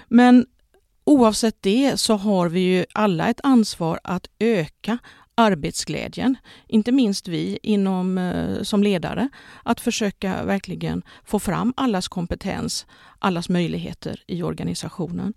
Men 0.08 0.46
oavsett 1.04 1.62
det 1.62 2.00
så 2.00 2.14
har 2.16 2.48
vi 2.48 2.60
ju 2.60 2.84
alla 2.94 3.28
ett 3.28 3.40
ansvar 3.42 4.00
att 4.04 4.30
öka 4.38 4.98
arbetsglädjen, 5.36 6.36
inte 6.66 6.92
minst 6.92 7.28
vi 7.28 7.58
inom, 7.62 8.18
eh, 8.18 8.62
som 8.62 8.82
ledare, 8.82 9.28
att 9.62 9.80
försöka 9.80 10.44
verkligen 10.44 11.02
få 11.24 11.38
fram 11.38 11.74
allas 11.76 12.08
kompetens, 12.08 12.86
allas 13.18 13.48
möjligheter 13.48 14.22
i 14.26 14.42
organisationen. 14.42 15.34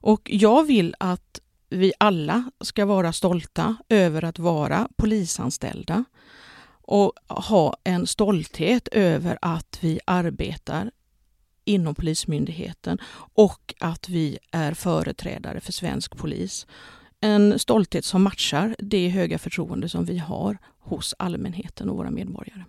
Och 0.00 0.30
jag 0.32 0.64
vill 0.64 0.94
att 0.98 1.40
vi 1.70 1.92
alla 1.98 2.50
ska 2.60 2.86
vara 2.86 3.12
stolta 3.12 3.76
över 3.88 4.24
att 4.24 4.38
vara 4.38 4.88
polisanställda 4.96 6.04
och 6.82 7.12
ha 7.28 7.76
en 7.84 8.06
stolthet 8.06 8.88
över 8.88 9.38
att 9.42 9.78
vi 9.80 10.00
arbetar 10.04 10.90
inom 11.64 11.94
Polismyndigheten 11.94 12.98
och 13.34 13.74
att 13.80 14.08
vi 14.08 14.38
är 14.50 14.74
företrädare 14.74 15.60
för 15.60 15.72
svensk 15.72 16.16
polis. 16.16 16.66
En 17.24 17.58
stolthet 17.58 18.04
som 18.04 18.22
matchar 18.22 18.76
det 18.78 19.08
höga 19.08 19.38
förtroende 19.38 19.88
som 19.88 20.04
vi 20.04 20.18
har 20.18 20.58
hos 20.78 21.14
allmänheten 21.18 21.88
och 21.88 21.96
våra 21.96 22.10
medborgare. 22.10 22.64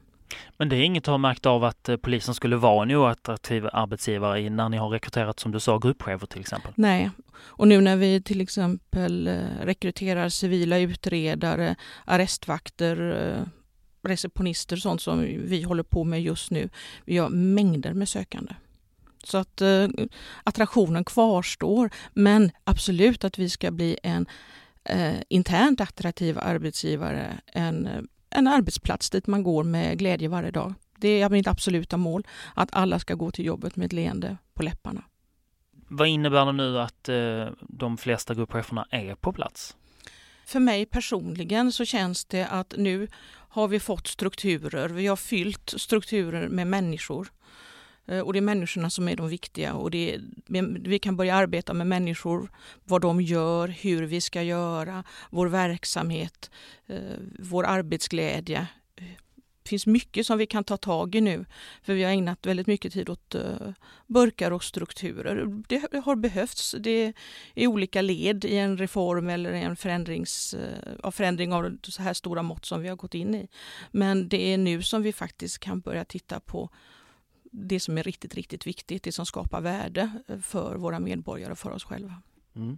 Men 0.58 0.70
det 0.70 0.76
är 0.76 0.82
inget 0.82 1.04
att 1.04 1.12
ha 1.12 1.18
märkt 1.18 1.46
av 1.46 1.64
att 1.64 1.90
eh, 1.90 1.98
polisen 1.98 2.34
skulle 2.34 2.56
vara 2.56 2.84
en 2.84 2.92
oattraktiv 2.92 3.68
arbetsgivare 3.74 4.50
när 4.50 4.70
ni 4.70 4.78
har 4.78 4.90
rekryterat, 4.90 5.40
som 5.40 5.52
du 5.52 5.60
sa, 5.60 5.78
gruppchefer 5.78 6.28
till 6.28 6.40
exempel? 6.40 6.72
Nej, 6.76 7.10
och 7.38 7.68
nu 7.68 7.82
när 7.82 7.96
vi 7.96 8.22
till 8.22 8.42
exempel 8.42 9.28
eh, 9.28 9.34
rekryterar 9.62 10.30
civila 10.30 10.78
utredare, 10.78 11.76
arrestvakter, 12.06 13.12
eh, 13.12 13.48
receptionister, 14.10 14.78
sånt 14.78 15.02
som 15.02 15.20
vi 15.22 15.64
håller 15.64 15.84
på 15.84 16.04
med 16.04 16.22
just 16.22 16.52
nu. 16.52 16.70
Vi 17.06 17.18
har 17.18 17.30
mängder 17.30 17.94
med 17.94 18.10
sökande. 18.10 18.54
Så 19.26 19.38
att 19.38 19.62
eh, 19.62 19.88
attraktionen 20.44 21.04
kvarstår, 21.04 21.90
men 22.14 22.52
absolut 22.64 23.24
att 23.24 23.40
vi 23.40 23.50
ska 23.50 23.72
bli 23.72 23.98
en 24.04 24.26
eh, 24.84 25.16
internt 25.30 25.82
attraktiv 25.82 26.40
arbetsgivare, 26.40 27.40
en, 27.46 28.08
en 28.30 28.48
arbetsplats 28.48 29.10
dit 29.10 29.28
man 29.28 29.44
går 29.44 29.64
med 29.64 30.00
glädje 30.00 30.28
varje 30.28 30.52
dag. 30.52 30.74
Det 30.98 31.22
är 31.22 31.30
mitt 31.30 31.48
absoluta 31.48 31.98
mål, 31.98 32.28
att 32.54 32.70
alla 32.72 33.00
ska 33.00 33.14
gå 33.14 33.32
till 33.32 33.46
jobbet 33.46 33.76
med 33.76 33.86
ett 33.86 33.94
leende 33.94 34.38
på 34.54 34.64
läpparna. 34.64 35.04
Vad 35.88 36.08
innebär 36.08 36.46
det 36.46 36.52
nu 36.52 36.80
att 36.80 37.10
eh, 37.10 37.48
de 37.62 37.98
flesta 37.98 38.34
gruppcheferna 38.34 38.88
är 38.90 39.16
på 39.16 39.34
plats? 39.34 39.76
För 40.46 40.60
mig 40.60 40.86
personligen 40.86 41.72
så 41.72 41.86
känns 41.86 42.26
det 42.26 42.48
att 42.48 42.74
nu 42.78 43.08
har 43.50 43.68
vi 43.68 43.80
fått 43.80 44.08
strukturer. 44.08 44.90
Vi 44.90 45.08
har 45.08 45.16
fyllt 45.16 45.74
strukturer 45.78 46.50
med 46.50 46.68
människor. 46.68 47.32
Eh, 48.08 48.20
och 48.20 48.34
det 48.34 48.40
är 48.40 48.42
människorna 48.42 48.90
som 48.90 49.08
är 49.08 49.16
de 49.16 49.30
viktiga 49.30 49.74
och 49.74 49.92
det, 49.92 50.20
vi 50.80 51.00
kan 51.00 51.18
börja 51.18 51.36
arbeta 51.36 51.74
med 51.74 51.88
människor, 51.88 52.52
vad 52.84 53.02
de 53.02 53.22
gör, 53.22 53.68
hur 53.68 54.04
vi 54.04 54.22
ska 54.22 54.42
göra, 54.44 55.04
vår 55.30 55.48
verksamhet, 55.48 56.52
eh, 56.88 57.00
vår 57.40 57.66
arbetsglädje. 57.66 58.68
Det 59.64 59.70
finns 59.70 59.88
mycket 59.88 60.26
som 60.26 60.38
vi 60.38 60.46
kan 60.46 60.64
ta 60.64 60.78
tag 60.78 61.16
i 61.16 61.22
nu, 61.22 61.46
för 61.84 61.94
vi 61.94 62.04
har 62.04 62.12
ägnat 62.12 62.46
väldigt 62.46 62.68
mycket 62.68 62.94
tid 62.94 63.10
åt 63.10 63.36
eh, 63.36 63.72
burkar 64.08 64.52
och 64.52 64.64
strukturer. 64.64 65.64
Det 65.68 65.98
har 66.06 66.16
behövts. 66.16 66.76
Det 66.80 67.14
är 67.56 67.68
olika 67.68 68.02
led 68.02 68.46
i 68.46 68.58
en 68.58 68.78
reform 68.78 69.30
eller 69.30 69.52
en 69.54 69.76
förändrings, 69.76 70.56
av 71.04 71.12
förändring 71.12 71.54
av 71.54 71.78
så 71.84 72.02
här 72.02 72.14
stora 72.14 72.44
mått 72.44 72.66
som 72.66 72.82
vi 72.82 72.88
har 72.88 72.96
gått 72.96 73.14
in 73.14 73.36
i. 73.36 73.48
Men 73.92 74.30
det 74.30 74.54
är 74.54 74.58
nu 74.58 74.82
som 74.82 75.02
vi 75.04 75.14
faktiskt 75.14 75.60
kan 75.60 75.80
börja 75.80 76.06
titta 76.06 76.40
på 76.40 76.70
det 77.58 77.80
som 77.80 77.98
är 77.98 78.04
riktigt, 78.04 78.36
riktigt 78.36 78.68
viktigt, 78.68 79.04
det 79.04 79.12
som 79.12 79.26
skapar 79.26 79.62
värde 79.62 80.12
för 80.42 80.76
våra 80.76 81.00
medborgare 81.00 81.52
och 81.52 81.60
för 81.60 81.72
oss 81.72 81.84
själva. 81.84 82.14
Mm. 82.56 82.78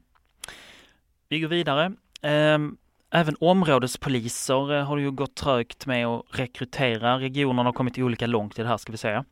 Vi 1.30 1.40
går 1.40 1.48
vidare. 1.48 1.94
Ehm, 2.22 2.78
även 3.10 3.36
områdespoliser 3.40 4.74
eh, 4.74 4.86
har 4.86 4.98
ju 4.98 5.12
gått 5.12 5.36
trögt 5.36 5.86
med 5.86 6.08
att 6.08 6.24
rekrytera. 6.30 7.20
Regionerna 7.20 7.64
har 7.64 7.74
kommit 7.74 7.98
olika 7.98 8.28
långt 8.28 8.60
i 8.60 8.62
det 8.62 8.68
här 8.68 8.78
ska 8.78 8.92
vi 8.92 8.98
säga. 8.98 9.26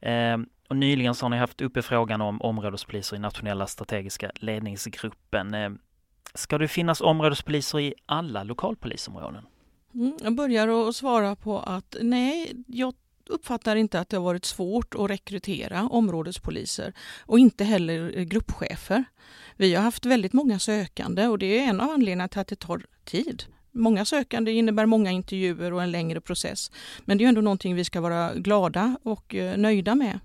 Ehm, 0.00 0.46
och 0.68 0.76
nyligen 0.76 1.14
så 1.14 1.24
har 1.24 1.30
ni 1.30 1.36
haft 1.36 1.60
uppe 1.60 1.82
frågan 1.82 2.20
om 2.20 2.42
områdespoliser 2.42 3.16
i 3.16 3.18
nationella 3.18 3.66
strategiska 3.66 4.30
ledningsgruppen. 4.34 5.54
Ehm, 5.54 5.78
ska 6.34 6.58
det 6.58 6.68
finnas 6.68 7.00
områdespoliser 7.00 7.80
i 7.80 7.94
alla 8.06 8.42
lokalpolisområden? 8.42 9.46
Mm, 9.94 10.16
jag 10.22 10.34
börjar 10.34 10.88
att 10.88 10.96
svara 10.96 11.36
på 11.36 11.58
att 11.58 11.96
nej, 12.02 12.64
jag 12.66 12.94
uppfattar 13.28 13.76
inte 13.76 14.00
att 14.00 14.08
det 14.08 14.16
har 14.16 14.24
varit 14.24 14.44
svårt 14.44 14.94
att 14.94 15.10
rekrytera 15.10 15.88
områdespoliser 15.88 16.92
och 17.20 17.38
inte 17.38 17.64
heller 17.64 18.10
gruppchefer. 18.10 19.04
Vi 19.56 19.74
har 19.74 19.82
haft 19.82 20.06
väldigt 20.06 20.32
många 20.32 20.58
sökande 20.58 21.26
och 21.26 21.38
det 21.38 21.58
är 21.58 21.68
en 21.68 21.80
av 21.80 21.90
anledningarna 21.90 22.28
till 22.28 22.40
att 22.40 22.48
det 22.48 22.56
tar 22.56 22.86
tid. 23.04 23.44
Många 23.72 24.04
sökande 24.04 24.52
innebär 24.52 24.86
många 24.86 25.10
intervjuer 25.10 25.72
och 25.72 25.82
en 25.82 25.90
längre 25.90 26.20
process. 26.20 26.70
Men 27.04 27.18
det 27.18 27.24
är 27.24 27.28
ändå 27.28 27.40
någonting 27.40 27.74
vi 27.74 27.84
ska 27.84 28.00
vara 28.00 28.34
glada 28.34 28.96
och 29.02 29.34
eh, 29.34 29.56
nöjda 29.56 29.94
med. 29.94 30.20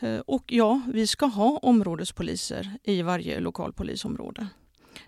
Eh, 0.00 0.18
och 0.18 0.44
ja, 0.46 0.80
vi 0.92 1.06
ska 1.06 1.26
ha 1.26 1.58
områdespoliser 1.58 2.70
i 2.82 3.02
varje 3.02 3.40
lokalpolisområde. 3.40 4.46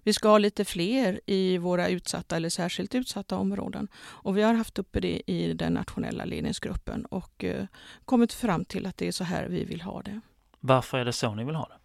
Vi 0.03 0.13
ska 0.13 0.29
ha 0.29 0.39
lite 0.39 0.65
fler 0.65 1.21
i 1.27 1.59
våra 1.59 1.89
utsatta 1.89 2.37
eller 2.37 2.49
särskilt 2.49 2.95
utsatta 2.95 3.37
områden. 3.37 3.89
Och 3.97 4.37
vi 4.37 4.43
har 4.43 4.55
haft 4.55 4.79
uppe 4.79 5.01
det 5.01 5.31
i 5.31 5.53
den 5.53 5.73
nationella 5.73 6.25
ledningsgruppen 6.25 7.05
och 7.05 7.45
eh, 7.45 7.67
kommit 8.05 8.33
fram 8.33 8.65
till 8.65 8.87
att 8.87 8.97
det 8.97 9.09
är 9.09 9.13
så 9.13 9.25
här 9.25 9.49
vi 9.49 9.65
vill 9.65 9.81
ha 9.81 10.03
det. 10.03 10.21
Varför 10.61 10.99
är 10.99 11.05
det 11.05 11.13
så 11.13 11.35
ni 11.35 11.45
vill 11.45 11.55
ha 11.55 11.69
det? 11.69 11.79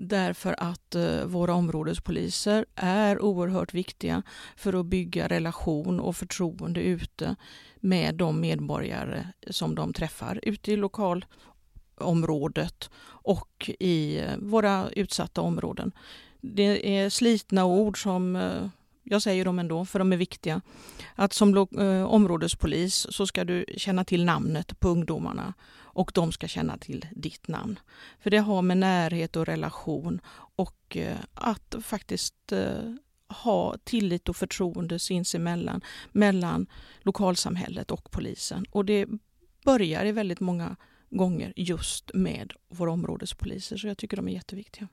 Därför 0.00 0.54
att 0.58 0.94
eh, 0.94 1.24
våra 1.24 1.54
områdespoliser 1.54 2.66
är 2.74 3.22
oerhört 3.22 3.74
viktiga 3.74 4.22
för 4.56 4.80
att 4.80 4.86
bygga 4.86 5.28
relation 5.28 6.00
och 6.00 6.16
förtroende 6.16 6.80
ute 6.80 7.36
med 7.80 8.14
de 8.14 8.40
medborgare 8.40 9.26
som 9.50 9.74
de 9.74 9.92
träffar 9.92 10.40
ute 10.42 10.72
i 10.72 10.76
lokalområdet 10.76 12.90
och 13.04 13.70
i 13.80 14.18
eh, 14.18 14.36
våra 14.38 14.90
utsatta 14.90 15.40
områden. 15.40 15.92
Det 16.40 16.98
är 16.98 17.10
slitna 17.10 17.64
ord 17.64 18.02
som 18.02 18.36
eh, 18.36 18.68
jag 19.10 19.22
säger 19.22 19.44
dem 19.44 19.58
ändå, 19.58 19.84
för 19.84 19.98
de 19.98 20.12
är 20.12 20.16
viktiga. 20.16 20.60
Att 21.14 21.32
som 21.32 21.56
eh, 21.78 22.04
områdespolis 22.04 23.06
så 23.10 23.26
ska 23.26 23.44
du 23.44 23.64
känna 23.76 24.04
till 24.04 24.24
namnet 24.24 24.80
på 24.80 24.88
ungdomarna 24.88 25.54
och 25.98 26.10
de 26.14 26.32
ska 26.32 26.48
känna 26.48 26.78
till 26.78 27.06
ditt 27.10 27.48
namn. 27.48 27.78
För 28.20 28.30
det 28.30 28.38
har 28.38 28.62
med 28.62 28.78
närhet 28.78 29.36
och 29.36 29.46
relation 29.46 30.20
och 30.56 30.96
eh, 30.96 31.16
att 31.34 31.74
faktiskt 31.82 32.52
eh, 32.52 32.94
ha 33.28 33.76
tillit 33.84 34.28
och 34.28 34.36
förtroende 34.36 34.98
sinsemellan 34.98 35.80
mellan 36.12 36.66
lokalsamhället 37.00 37.90
och 37.90 38.10
polisen. 38.10 38.66
Och 38.70 38.84
det 38.84 39.06
börjar 39.64 40.04
i 40.04 40.12
väldigt 40.12 40.40
många 40.40 40.76
gånger 41.10 41.52
just 41.56 42.10
med 42.14 42.52
våra 42.68 42.92
områdespoliser, 42.92 43.76
så 43.76 43.86
jag 43.86 43.98
tycker 43.98 44.16
de 44.16 44.28
är 44.28 44.32
jätteviktiga. 44.32 44.88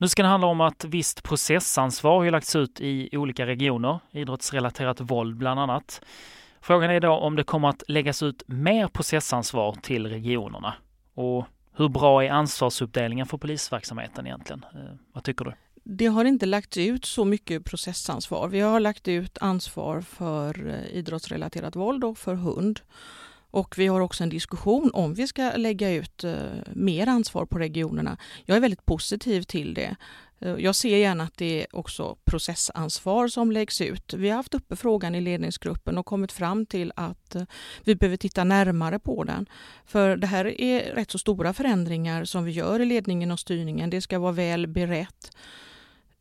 Nu 0.00 0.08
ska 0.08 0.22
det 0.22 0.28
handla 0.28 0.46
om 0.46 0.60
att 0.60 0.84
visst 0.84 1.22
processansvar 1.22 2.24
har 2.24 2.30
lagts 2.30 2.56
ut 2.56 2.80
i 2.80 3.16
olika 3.16 3.46
regioner, 3.46 4.00
idrottsrelaterat 4.12 5.00
våld 5.00 5.36
bland 5.36 5.60
annat. 5.60 6.04
Frågan 6.60 6.90
är 6.90 7.00
då 7.00 7.12
om 7.12 7.36
det 7.36 7.44
kommer 7.44 7.68
att 7.68 7.82
läggas 7.88 8.22
ut 8.22 8.42
mer 8.46 8.88
processansvar 8.88 9.76
till 9.82 10.06
regionerna. 10.06 10.74
Och 11.14 11.44
hur 11.76 11.88
bra 11.88 12.24
är 12.24 12.30
ansvarsuppdelningen 12.30 13.26
för 13.26 13.38
polisverksamheten 13.38 14.26
egentligen? 14.26 14.64
Eh, 14.74 14.96
vad 15.12 15.24
tycker 15.24 15.44
du? 15.44 15.52
Det 15.84 16.06
har 16.06 16.24
inte 16.24 16.46
lagts 16.46 16.76
ut 16.76 17.04
så 17.04 17.24
mycket 17.24 17.64
processansvar. 17.64 18.48
Vi 18.48 18.60
har 18.60 18.80
lagt 18.80 19.08
ut 19.08 19.38
ansvar 19.40 20.00
för 20.00 20.68
eh, 20.68 20.98
idrottsrelaterat 20.98 21.76
våld 21.76 22.04
och 22.04 22.18
för 22.18 22.34
hund. 22.34 22.80
Och 23.50 23.78
vi 23.78 23.86
har 23.86 24.00
också 24.00 24.22
en 24.22 24.30
diskussion 24.30 24.90
om 24.94 25.14
vi 25.14 25.26
ska 25.26 25.52
lägga 25.56 25.90
ut 25.90 26.24
eh, 26.24 26.34
mer 26.72 27.06
ansvar 27.06 27.46
på 27.46 27.58
regionerna. 27.58 28.16
Jag 28.44 28.56
är 28.56 28.60
väldigt 28.60 28.86
positiv 28.86 29.42
till 29.42 29.74
det. 29.74 29.96
Eh, 30.40 30.54
jag 30.58 30.74
ser 30.74 30.96
gärna 30.96 31.24
att 31.24 31.36
det 31.36 31.62
är 31.62 31.76
också 31.76 32.16
processansvar 32.24 33.28
som 33.28 33.52
läggs 33.52 33.80
ut. 33.80 34.14
Vi 34.14 34.28
har 34.28 34.36
haft 34.36 34.54
uppe 34.54 34.76
frågan 34.76 35.14
i 35.14 35.20
ledningsgruppen 35.20 35.98
och 35.98 36.06
kommit 36.06 36.32
fram 36.32 36.66
till 36.66 36.92
att 36.96 37.34
eh, 37.34 37.42
vi 37.84 37.94
behöver 37.94 38.16
titta 38.16 38.44
närmare 38.44 38.98
på 38.98 39.24
den. 39.24 39.46
För 39.86 40.16
det 40.16 40.26
här 40.26 40.60
är 40.60 40.94
rätt 40.94 41.10
så 41.10 41.18
stora 41.18 41.52
förändringar 41.52 42.24
som 42.24 42.44
vi 42.44 42.50
gör 42.50 42.80
i 42.80 42.84
ledningen 42.84 43.30
och 43.30 43.40
styrningen. 43.40 43.90
Det 43.90 44.00
ska 44.00 44.18
vara 44.18 44.32
väl 44.32 44.66
berett. 44.66 45.36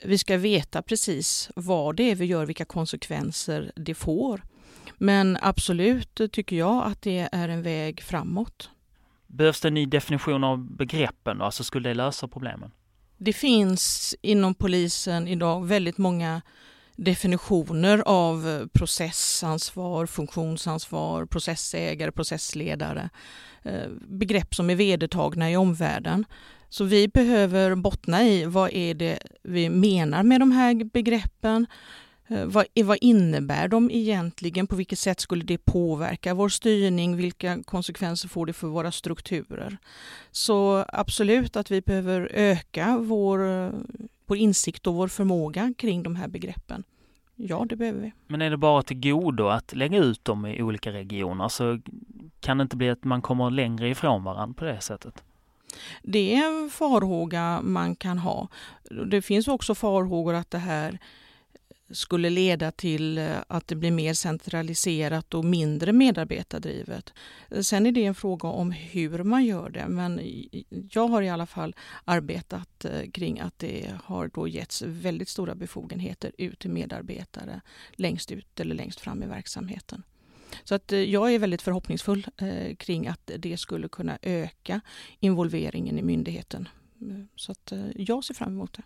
Vi 0.03 0.17
ska 0.17 0.37
veta 0.37 0.81
precis 0.81 1.49
vad 1.55 1.95
det 1.95 2.11
är 2.11 2.15
vi 2.15 2.25
gör, 2.25 2.45
vilka 2.45 2.65
konsekvenser 2.65 3.71
det 3.75 3.95
får. 3.95 4.41
Men 4.97 5.37
absolut 5.41 6.21
tycker 6.31 6.55
jag 6.55 6.85
att 6.85 7.01
det 7.01 7.29
är 7.31 7.49
en 7.49 7.63
väg 7.63 8.01
framåt. 8.01 8.69
Behövs 9.27 9.61
det 9.61 9.67
en 9.67 9.73
ny 9.73 9.85
definition 9.85 10.43
av 10.43 10.71
begreppen 10.75 11.37
då? 11.37 11.45
Alltså 11.45 11.63
skulle 11.63 11.89
det 11.89 11.93
lösa 11.93 12.27
problemen? 12.27 12.71
Det 13.17 13.33
finns 13.33 14.15
inom 14.21 14.55
polisen 14.55 15.27
idag 15.27 15.65
väldigt 15.65 15.97
många 15.97 16.41
definitioner 16.95 18.03
av 18.05 18.67
processansvar, 18.73 20.05
funktionsansvar, 20.05 21.25
processägare, 21.25 22.11
processledare. 22.11 23.09
Eh, 23.63 23.89
begrepp 24.07 24.55
som 24.55 24.69
är 24.69 24.75
vedertagna 24.75 25.51
i 25.51 25.57
omvärlden. 25.57 26.25
Så 26.69 26.83
vi 26.83 27.07
behöver 27.07 27.75
bottna 27.75 28.23
i 28.23 28.45
vad 28.45 28.73
är 28.73 28.93
det 28.93 29.19
vi 29.43 29.69
menar 29.69 30.23
med 30.23 30.41
de 30.41 30.51
här 30.51 30.83
begreppen 30.83 31.65
vad, 32.29 32.65
vad 32.83 32.97
innebär 33.01 33.67
de 33.67 33.91
egentligen? 33.91 34.67
På 34.67 34.75
vilket 34.75 34.99
sätt 34.99 35.19
skulle 35.19 35.43
det 35.43 35.57
påverka 35.57 36.33
vår 36.33 36.49
styrning? 36.49 37.17
Vilka 37.17 37.63
konsekvenser 37.63 38.29
får 38.29 38.45
det 38.45 38.53
för 38.53 38.67
våra 38.67 38.91
strukturer? 38.91 39.77
Så 40.31 40.85
absolut 40.87 41.55
att 41.55 41.71
vi 41.71 41.81
behöver 41.81 42.29
öka 42.33 42.97
vår, 42.97 43.39
vår 44.25 44.37
insikt 44.37 44.87
och 44.87 44.93
vår 44.93 45.07
förmåga 45.07 45.73
kring 45.77 46.03
de 46.03 46.15
här 46.15 46.27
begreppen. 46.27 46.83
Ja, 47.35 47.65
det 47.69 47.75
behöver 47.75 48.01
vi. 48.01 48.13
Men 48.27 48.41
är 48.41 48.49
det 48.49 48.57
bara 48.57 48.83
till 48.83 48.99
godo 48.99 49.47
att 49.47 49.75
lägga 49.75 49.97
ut 49.97 50.25
dem 50.25 50.45
i 50.45 50.61
olika 50.61 50.91
regioner 50.91 51.47
så 51.47 51.79
kan 52.39 52.57
det 52.57 52.61
inte 52.61 52.77
bli 52.77 52.89
att 52.89 53.03
man 53.03 53.21
kommer 53.21 53.49
längre 53.49 53.89
ifrån 53.89 54.23
varandra 54.23 54.53
på 54.53 54.65
det 54.65 54.81
sättet? 54.81 55.23
Det 56.03 56.35
är 56.35 56.63
en 56.63 56.69
farhåga 56.69 57.61
man 57.61 57.95
kan 57.95 58.17
ha. 58.17 58.47
Det 59.05 59.21
finns 59.21 59.47
också 59.47 59.75
farhågor 59.75 60.33
att 60.33 60.51
det 60.51 60.57
här 60.57 60.99
skulle 61.91 62.29
leda 62.29 62.71
till 62.71 63.17
eh, 63.17 63.37
att 63.47 63.67
det 63.67 63.75
blir 63.75 63.91
mer 63.91 64.13
centraliserat 64.13 65.33
och 65.33 65.45
mindre 65.45 65.93
medarbetardrivet. 65.93 67.13
Sen 67.61 67.85
är 67.85 67.91
det 67.91 68.05
en 68.05 68.15
fråga 68.15 68.47
om 68.47 68.71
hur 68.71 69.23
man 69.23 69.45
gör 69.45 69.69
det 69.69 69.87
men 69.87 70.21
jag 70.91 71.07
har 71.07 71.21
i 71.21 71.29
alla 71.29 71.45
fall 71.45 71.75
arbetat 72.05 72.85
eh, 72.85 73.09
kring 73.11 73.39
att 73.39 73.59
det 73.59 73.93
har 74.03 74.27
då 74.27 74.47
getts 74.47 74.81
väldigt 74.81 75.29
stora 75.29 75.55
befogenheter 75.55 76.31
ut 76.37 76.59
till 76.59 76.69
medarbetare 76.69 77.61
längst 77.91 78.31
ut 78.31 78.59
eller 78.59 78.75
längst 78.75 78.99
fram 78.99 79.23
i 79.23 79.25
verksamheten. 79.25 80.03
Så 80.63 80.75
att 80.75 80.91
eh, 80.91 80.99
jag 80.99 81.33
är 81.33 81.39
väldigt 81.39 81.61
förhoppningsfull 81.61 82.25
kring 82.77 83.07
att 83.07 83.31
det 83.37 83.57
skulle 83.57 83.87
kunna 83.87 84.17
öka 84.21 84.81
involveringen 85.19 85.99
i 85.99 86.01
myndigheten. 86.01 86.67
Mm, 87.01 87.27
så 87.35 87.51
att 87.51 87.73
jag 87.95 88.23
ser 88.23 88.33
fram 88.33 88.49
emot 88.49 88.73
det. 88.73 88.83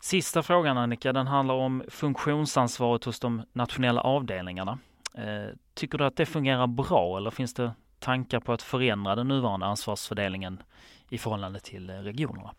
Sista 0.00 0.42
frågan 0.42 0.78
Annika, 0.78 1.12
den 1.12 1.26
handlar 1.26 1.54
om 1.54 1.84
funktionsansvaret 1.88 3.04
hos 3.04 3.20
de 3.20 3.42
nationella 3.52 4.00
avdelningarna. 4.00 4.78
Eh, 5.14 5.56
tycker 5.74 5.98
du 5.98 6.04
att 6.04 6.16
det 6.16 6.26
fungerar 6.26 6.66
bra 6.66 7.16
eller 7.16 7.30
finns 7.30 7.54
det 7.54 7.72
tankar 7.98 8.40
på 8.40 8.52
att 8.52 8.62
förändra 8.62 9.14
den 9.14 9.28
nuvarande 9.28 9.66
ansvarsfördelningen 9.66 10.62
i 11.08 11.18
förhållande 11.18 11.60
till 11.60 11.90
eh, 11.90 11.94
regionerna? 11.94 12.54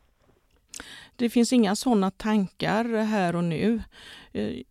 Det 1.16 1.30
finns 1.30 1.54
inga 1.54 1.76
sådana 1.76 2.12
tankar 2.12 3.04
här 3.04 3.36
och 3.36 3.44
nu. 3.44 3.82
Eh, 4.32 4.62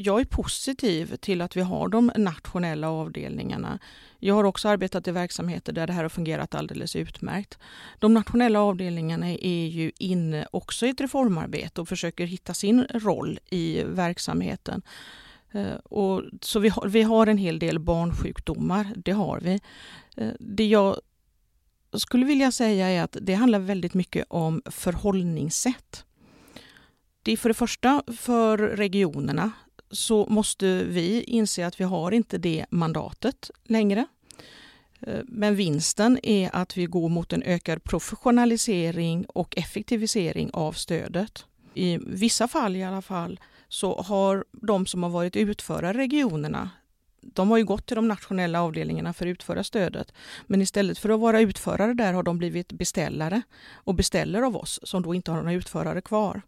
jag 0.00 0.20
är 0.20 0.24
positiv 0.24 1.16
till 1.16 1.40
att 1.40 1.56
vi 1.56 1.60
har 1.60 1.88
de 1.88 2.12
nationella 2.16 2.90
avdelningarna. 2.90 3.78
Jag 4.18 4.34
har 4.34 4.44
också 4.44 4.68
arbetat 4.68 5.08
i 5.08 5.10
verksamheter 5.10 5.72
där 5.72 5.86
det 5.86 5.92
här 5.92 6.02
har 6.02 6.08
fungerat 6.08 6.54
alldeles 6.54 6.96
utmärkt. 6.96 7.58
De 7.98 8.14
nationella 8.14 8.60
avdelningarna 8.60 9.28
är 9.30 9.66
ju 9.66 9.92
inne 9.98 10.46
också 10.50 10.86
i 10.86 10.88
ett 10.88 11.00
reformarbete 11.00 11.80
och 11.80 11.88
försöker 11.88 12.26
hitta 12.26 12.54
sin 12.54 12.86
roll 12.94 13.38
i 13.50 13.82
verksamheten. 13.82 14.82
Eh, 15.52 15.74
och 15.84 16.22
så 16.40 16.60
vi 16.60 16.68
har, 16.68 16.88
vi 16.88 17.02
har 17.02 17.26
en 17.26 17.38
hel 17.38 17.58
del 17.58 17.78
barnsjukdomar, 17.78 18.92
det 18.96 19.12
har 19.12 19.40
vi. 19.40 19.60
Eh, 20.16 20.32
det 20.40 20.66
jag 20.66 20.96
skulle 21.92 22.26
vilja 22.26 22.52
säga 22.52 22.88
är 22.88 23.02
att 23.02 23.16
det 23.20 23.34
handlar 23.34 23.58
väldigt 23.58 23.94
mycket 23.94 24.24
om 24.28 24.62
förhållningssätt. 24.66 26.04
Det 27.22 27.32
är 27.32 27.36
för 27.36 27.48
det 27.48 27.54
första 27.54 28.02
för 28.16 28.58
regionerna 28.58 29.52
så 29.90 30.26
måste 30.26 30.84
vi 30.84 31.22
inse 31.22 31.66
att 31.66 31.80
vi 31.80 31.84
har 31.84 32.12
inte 32.12 32.38
det 32.38 32.66
mandatet 32.70 33.50
längre. 33.64 34.06
Eh, 35.00 35.20
men 35.24 35.56
vinsten 35.56 36.18
är 36.22 36.50
att 36.52 36.76
vi 36.76 36.84
går 36.86 37.08
mot 37.08 37.32
en 37.32 37.42
ökad 37.42 37.84
professionalisering 37.84 39.26
och 39.26 39.58
effektivisering 39.58 40.50
av 40.52 40.72
stödet. 40.72 41.44
I 41.74 41.98
vissa 42.06 42.48
fall 42.48 42.76
i 42.76 42.84
alla 42.84 43.02
fall 43.02 43.40
så 43.68 44.00
har 44.02 44.44
de 44.52 44.86
som 44.86 45.02
har 45.02 45.10
varit 45.10 45.36
utförare 45.36 45.94
i 45.94 45.98
regionerna 45.98 46.70
de 47.20 47.50
har 47.50 47.58
ju 47.58 47.64
gått 47.64 47.86
till 47.86 47.96
de 47.96 48.08
nationella 48.08 48.62
avdelningarna 48.62 49.12
för 49.12 49.26
att 49.26 49.30
utföra 49.30 49.64
stödet. 49.64 50.12
Men 50.46 50.62
istället 50.62 50.98
för 50.98 51.08
att 51.08 51.20
vara 51.20 51.40
utförare 51.40 51.94
där 51.94 52.12
har 52.12 52.22
de 52.22 52.38
blivit 52.38 52.72
beställare 52.72 53.42
och 53.74 53.94
beställer 53.94 54.42
av 54.42 54.56
oss 54.56 54.80
som 54.82 55.02
då 55.02 55.14
inte 55.14 55.30
har 55.30 55.38
några 55.38 55.52
utförare 55.52 56.00
kvar. 56.00 56.42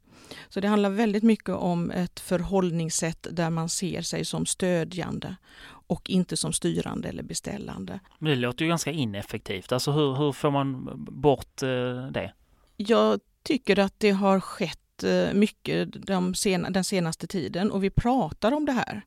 Så 0.49 0.61
det 0.61 0.69
handlar 0.69 0.91
väldigt 0.91 1.23
mycket 1.23 1.49
om 1.55 1.91
ett 1.91 2.21
förhållningssätt 2.21 3.27
där 3.31 3.51
man 3.51 3.69
ser 3.69 4.03
sig 4.03 4.25
som 4.25 4.47
stödjande 4.47 5.37
och 5.67 6.11
inte 6.11 6.37
som 6.37 6.53
styrande 6.53 7.09
eller 7.09 7.23
beställande. 7.23 8.01
Men 8.19 8.31
det 8.31 8.37
låter 8.37 8.65
ju 8.65 8.69
ganska 8.69 8.91
ineffektivt. 8.91 9.73
Alltså 9.73 9.93
hur, 9.93 10.15
hur 10.15 10.33
får 10.33 10.51
man 10.51 10.91
bort 11.07 11.63
eh, 11.63 12.07
det? 12.11 12.33
Jag 12.77 13.21
tycker 13.43 13.79
att 13.79 13.95
det 13.99 14.11
har 14.11 14.41
skett 14.41 15.05
eh, 15.05 15.35
mycket 15.35 16.07
de 16.07 16.35
sen, 16.35 16.67
den 16.71 16.85
senaste 16.85 17.27
tiden 17.27 17.71
och 17.71 17.85
vi 17.85 17.91
pratar 17.91 18.53
om 18.53 18.67
det 18.67 18.73
här 18.73 19.03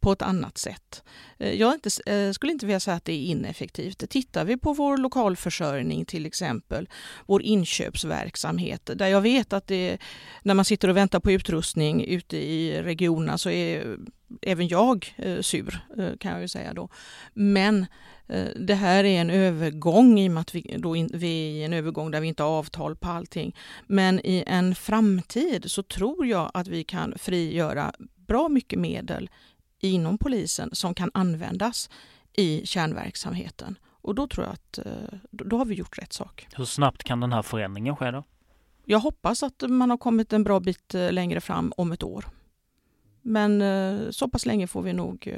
på 0.00 0.12
ett 0.12 0.22
annat 0.22 0.58
sätt. 0.58 1.02
Eh, 1.38 1.52
jag 1.52 1.74
inte, 1.74 2.12
eh, 2.12 2.32
skulle 2.32 2.52
inte 2.52 2.66
vilja 2.66 2.80
säga 2.80 2.96
att 2.96 3.04
det 3.04 3.12
är 3.12 3.22
ineffektivt. 3.22 4.10
Tittar 4.10 4.44
vi 4.44 4.56
på 4.56 4.72
vår 4.72 4.96
lokalförsörjning 4.96 6.04
till 6.04 6.26
exempel, 6.26 6.88
vår 7.26 7.42
inköpsverksamhet, 7.42 8.90
där 8.94 9.08
jag 9.08 9.20
vet 9.20 9.52
att 9.52 9.66
det, 9.66 9.98
när 10.42 10.54
man 10.54 10.64
sitter 10.64 10.88
och 10.88 10.96
väntar 10.96 11.20
på 11.20 11.32
utrustning 11.32 12.04
ute 12.04 12.36
i 12.36 12.82
regionerna 12.82 13.38
så 13.38 13.50
är 13.50 13.96
även 14.42 14.68
jag 14.68 15.14
eh, 15.16 15.40
sur 15.40 15.80
kan 16.20 16.32
jag 16.32 16.40
ju 16.40 16.48
säga 16.48 16.74
då. 16.74 16.88
Men 17.34 17.86
det 18.56 18.74
här 18.74 19.04
är 19.04 19.20
en 19.20 19.30
övergång 19.30 20.18
i 20.18 20.28
och 20.28 20.32
med 20.32 20.40
att 20.40 20.54
vi, 20.54 20.76
då 20.78 20.96
in, 20.96 21.10
vi 21.14 21.26
är 21.26 21.50
i 21.50 21.64
en 21.64 21.72
övergång 21.72 22.10
där 22.10 22.20
vi 22.20 22.28
inte 22.28 22.42
har 22.42 22.50
avtal 22.50 22.96
på 22.96 23.08
allting. 23.08 23.56
Men 23.86 24.20
i 24.26 24.44
en 24.46 24.74
framtid 24.74 25.70
så 25.70 25.82
tror 25.82 26.26
jag 26.26 26.50
att 26.54 26.68
vi 26.68 26.84
kan 26.84 27.14
frigöra 27.18 27.92
bra 28.28 28.48
mycket 28.48 28.78
medel 28.78 29.30
inom 29.80 30.18
polisen 30.18 30.70
som 30.72 30.94
kan 30.94 31.10
användas 31.14 31.90
i 32.32 32.66
kärnverksamheten. 32.66 33.78
Och 33.90 34.14
då 34.14 34.26
tror 34.26 34.46
jag 34.46 34.52
att 34.52 34.78
eh, 34.78 35.18
då 35.30 35.58
har 35.58 35.64
vi 35.64 35.74
gjort 35.74 35.98
rätt 35.98 36.12
sak. 36.12 36.46
Hur 36.56 36.64
snabbt 36.64 37.04
kan 37.04 37.20
den 37.20 37.32
här 37.32 37.42
förändringen 37.42 37.96
ske 37.96 38.10
då? 38.10 38.24
Jag 38.84 38.98
hoppas 38.98 39.42
att 39.42 39.62
man 39.68 39.90
har 39.90 39.96
kommit 39.96 40.32
en 40.32 40.44
bra 40.44 40.60
bit 40.60 40.94
eh, 40.94 41.12
längre 41.12 41.40
fram 41.40 41.72
om 41.76 41.92
ett 41.92 42.02
år. 42.02 42.24
Men 43.22 43.62
eh, 43.62 44.10
så 44.10 44.28
pass 44.28 44.46
länge 44.46 44.66
får 44.66 44.82
vi 44.82 44.92
nog 44.92 45.34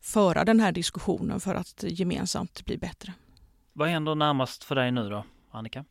föra 0.00 0.44
den 0.44 0.60
här 0.60 0.72
diskussionen 0.72 1.40
för 1.40 1.54
att 1.54 1.84
gemensamt 1.88 2.64
bli 2.64 2.78
bättre. 2.78 3.12
Vad 3.72 3.88
händer 3.88 4.14
närmast 4.14 4.64
för 4.64 4.74
dig 4.74 4.90
nu 4.90 5.08
då, 5.08 5.24
Annika? 5.50 5.84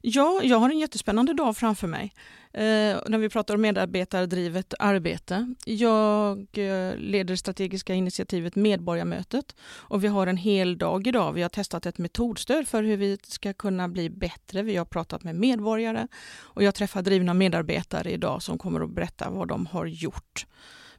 Ja, 0.00 0.40
jag 0.42 0.58
har 0.58 0.70
en 0.70 0.78
jättespännande 0.78 1.34
dag 1.34 1.56
framför 1.56 1.86
mig 1.86 2.12
eh, 2.52 2.98
när 3.06 3.18
vi 3.18 3.28
pratar 3.28 3.54
om 3.54 3.60
medarbetardrivet 3.60 4.74
arbete. 4.78 5.54
Jag 5.64 6.38
eh, 6.52 6.96
leder 6.96 7.36
strategiska 7.36 7.94
initiativet 7.94 8.56
Medborgarmötet 8.56 9.56
och 9.62 10.04
vi 10.04 10.08
har 10.08 10.26
en 10.26 10.36
hel 10.36 10.78
dag 10.78 11.06
idag. 11.06 11.32
Vi 11.32 11.42
har 11.42 11.48
testat 11.48 11.86
ett 11.86 11.98
metodstöd 11.98 12.68
för 12.68 12.82
hur 12.82 12.96
vi 12.96 13.18
ska 13.22 13.52
kunna 13.52 13.88
bli 13.88 14.10
bättre. 14.10 14.62
Vi 14.62 14.76
har 14.76 14.84
pratat 14.84 15.24
med 15.24 15.34
medborgare 15.36 16.08
och 16.36 16.62
jag 16.62 16.74
träffar 16.74 17.02
drivna 17.02 17.34
medarbetare 17.34 18.10
idag 18.10 18.42
som 18.42 18.58
kommer 18.58 18.80
att 18.80 18.90
berätta 18.90 19.30
vad 19.30 19.48
de 19.48 19.66
har 19.66 19.86
gjort. 19.86 20.46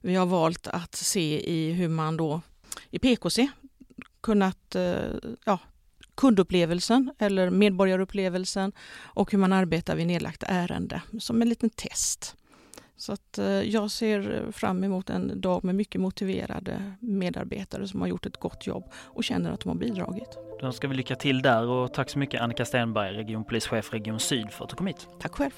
Vi 0.01 0.15
har 0.15 0.25
valt 0.25 0.67
att 0.67 0.95
se 0.95 1.49
i 1.51 1.71
hur 1.71 1.89
man 1.89 2.17
då 2.17 2.41
i 2.89 2.99
PKC 2.99 3.47
kunnat 4.21 4.75
eh, 4.75 4.95
ja, 5.45 5.59
kundupplevelsen 6.15 7.11
eller 7.19 7.49
medborgarupplevelsen 7.49 8.71
och 9.03 9.31
hur 9.31 9.39
man 9.39 9.53
arbetar 9.53 9.95
vid 9.95 10.07
nedlagt 10.07 10.43
ärende 10.47 11.01
som 11.19 11.41
en 11.41 11.49
liten 11.49 11.69
test. 11.69 12.35
Så 12.97 13.13
att 13.13 13.37
eh, 13.37 13.45
jag 13.47 13.91
ser 13.91 14.51
fram 14.51 14.83
emot 14.83 15.09
en 15.09 15.41
dag 15.41 15.63
med 15.63 15.75
mycket 15.75 16.01
motiverade 16.01 16.93
medarbetare 16.99 17.87
som 17.87 18.01
har 18.01 18.07
gjort 18.07 18.25
ett 18.25 18.37
gott 18.37 18.67
jobb 18.67 18.91
och 18.93 19.23
känner 19.23 19.51
att 19.51 19.59
de 19.59 19.69
har 19.69 19.75
bidragit. 19.75 20.37
Då 20.59 20.65
önskar 20.65 20.87
vi 20.87 20.95
lycka 20.95 21.15
till 21.15 21.41
där 21.41 21.67
och 21.67 21.93
tack 21.93 22.09
så 22.09 22.19
mycket 22.19 22.41
Annika 22.41 22.65
Stenberg, 22.65 23.15
regionpolischef 23.15 23.93
Region 23.93 24.19
Syd 24.19 24.51
för 24.51 24.63
att 24.63 24.69
du 24.69 24.75
kom 24.75 24.87
hit. 24.87 25.07
Tack 25.19 25.35
själv. 25.35 25.51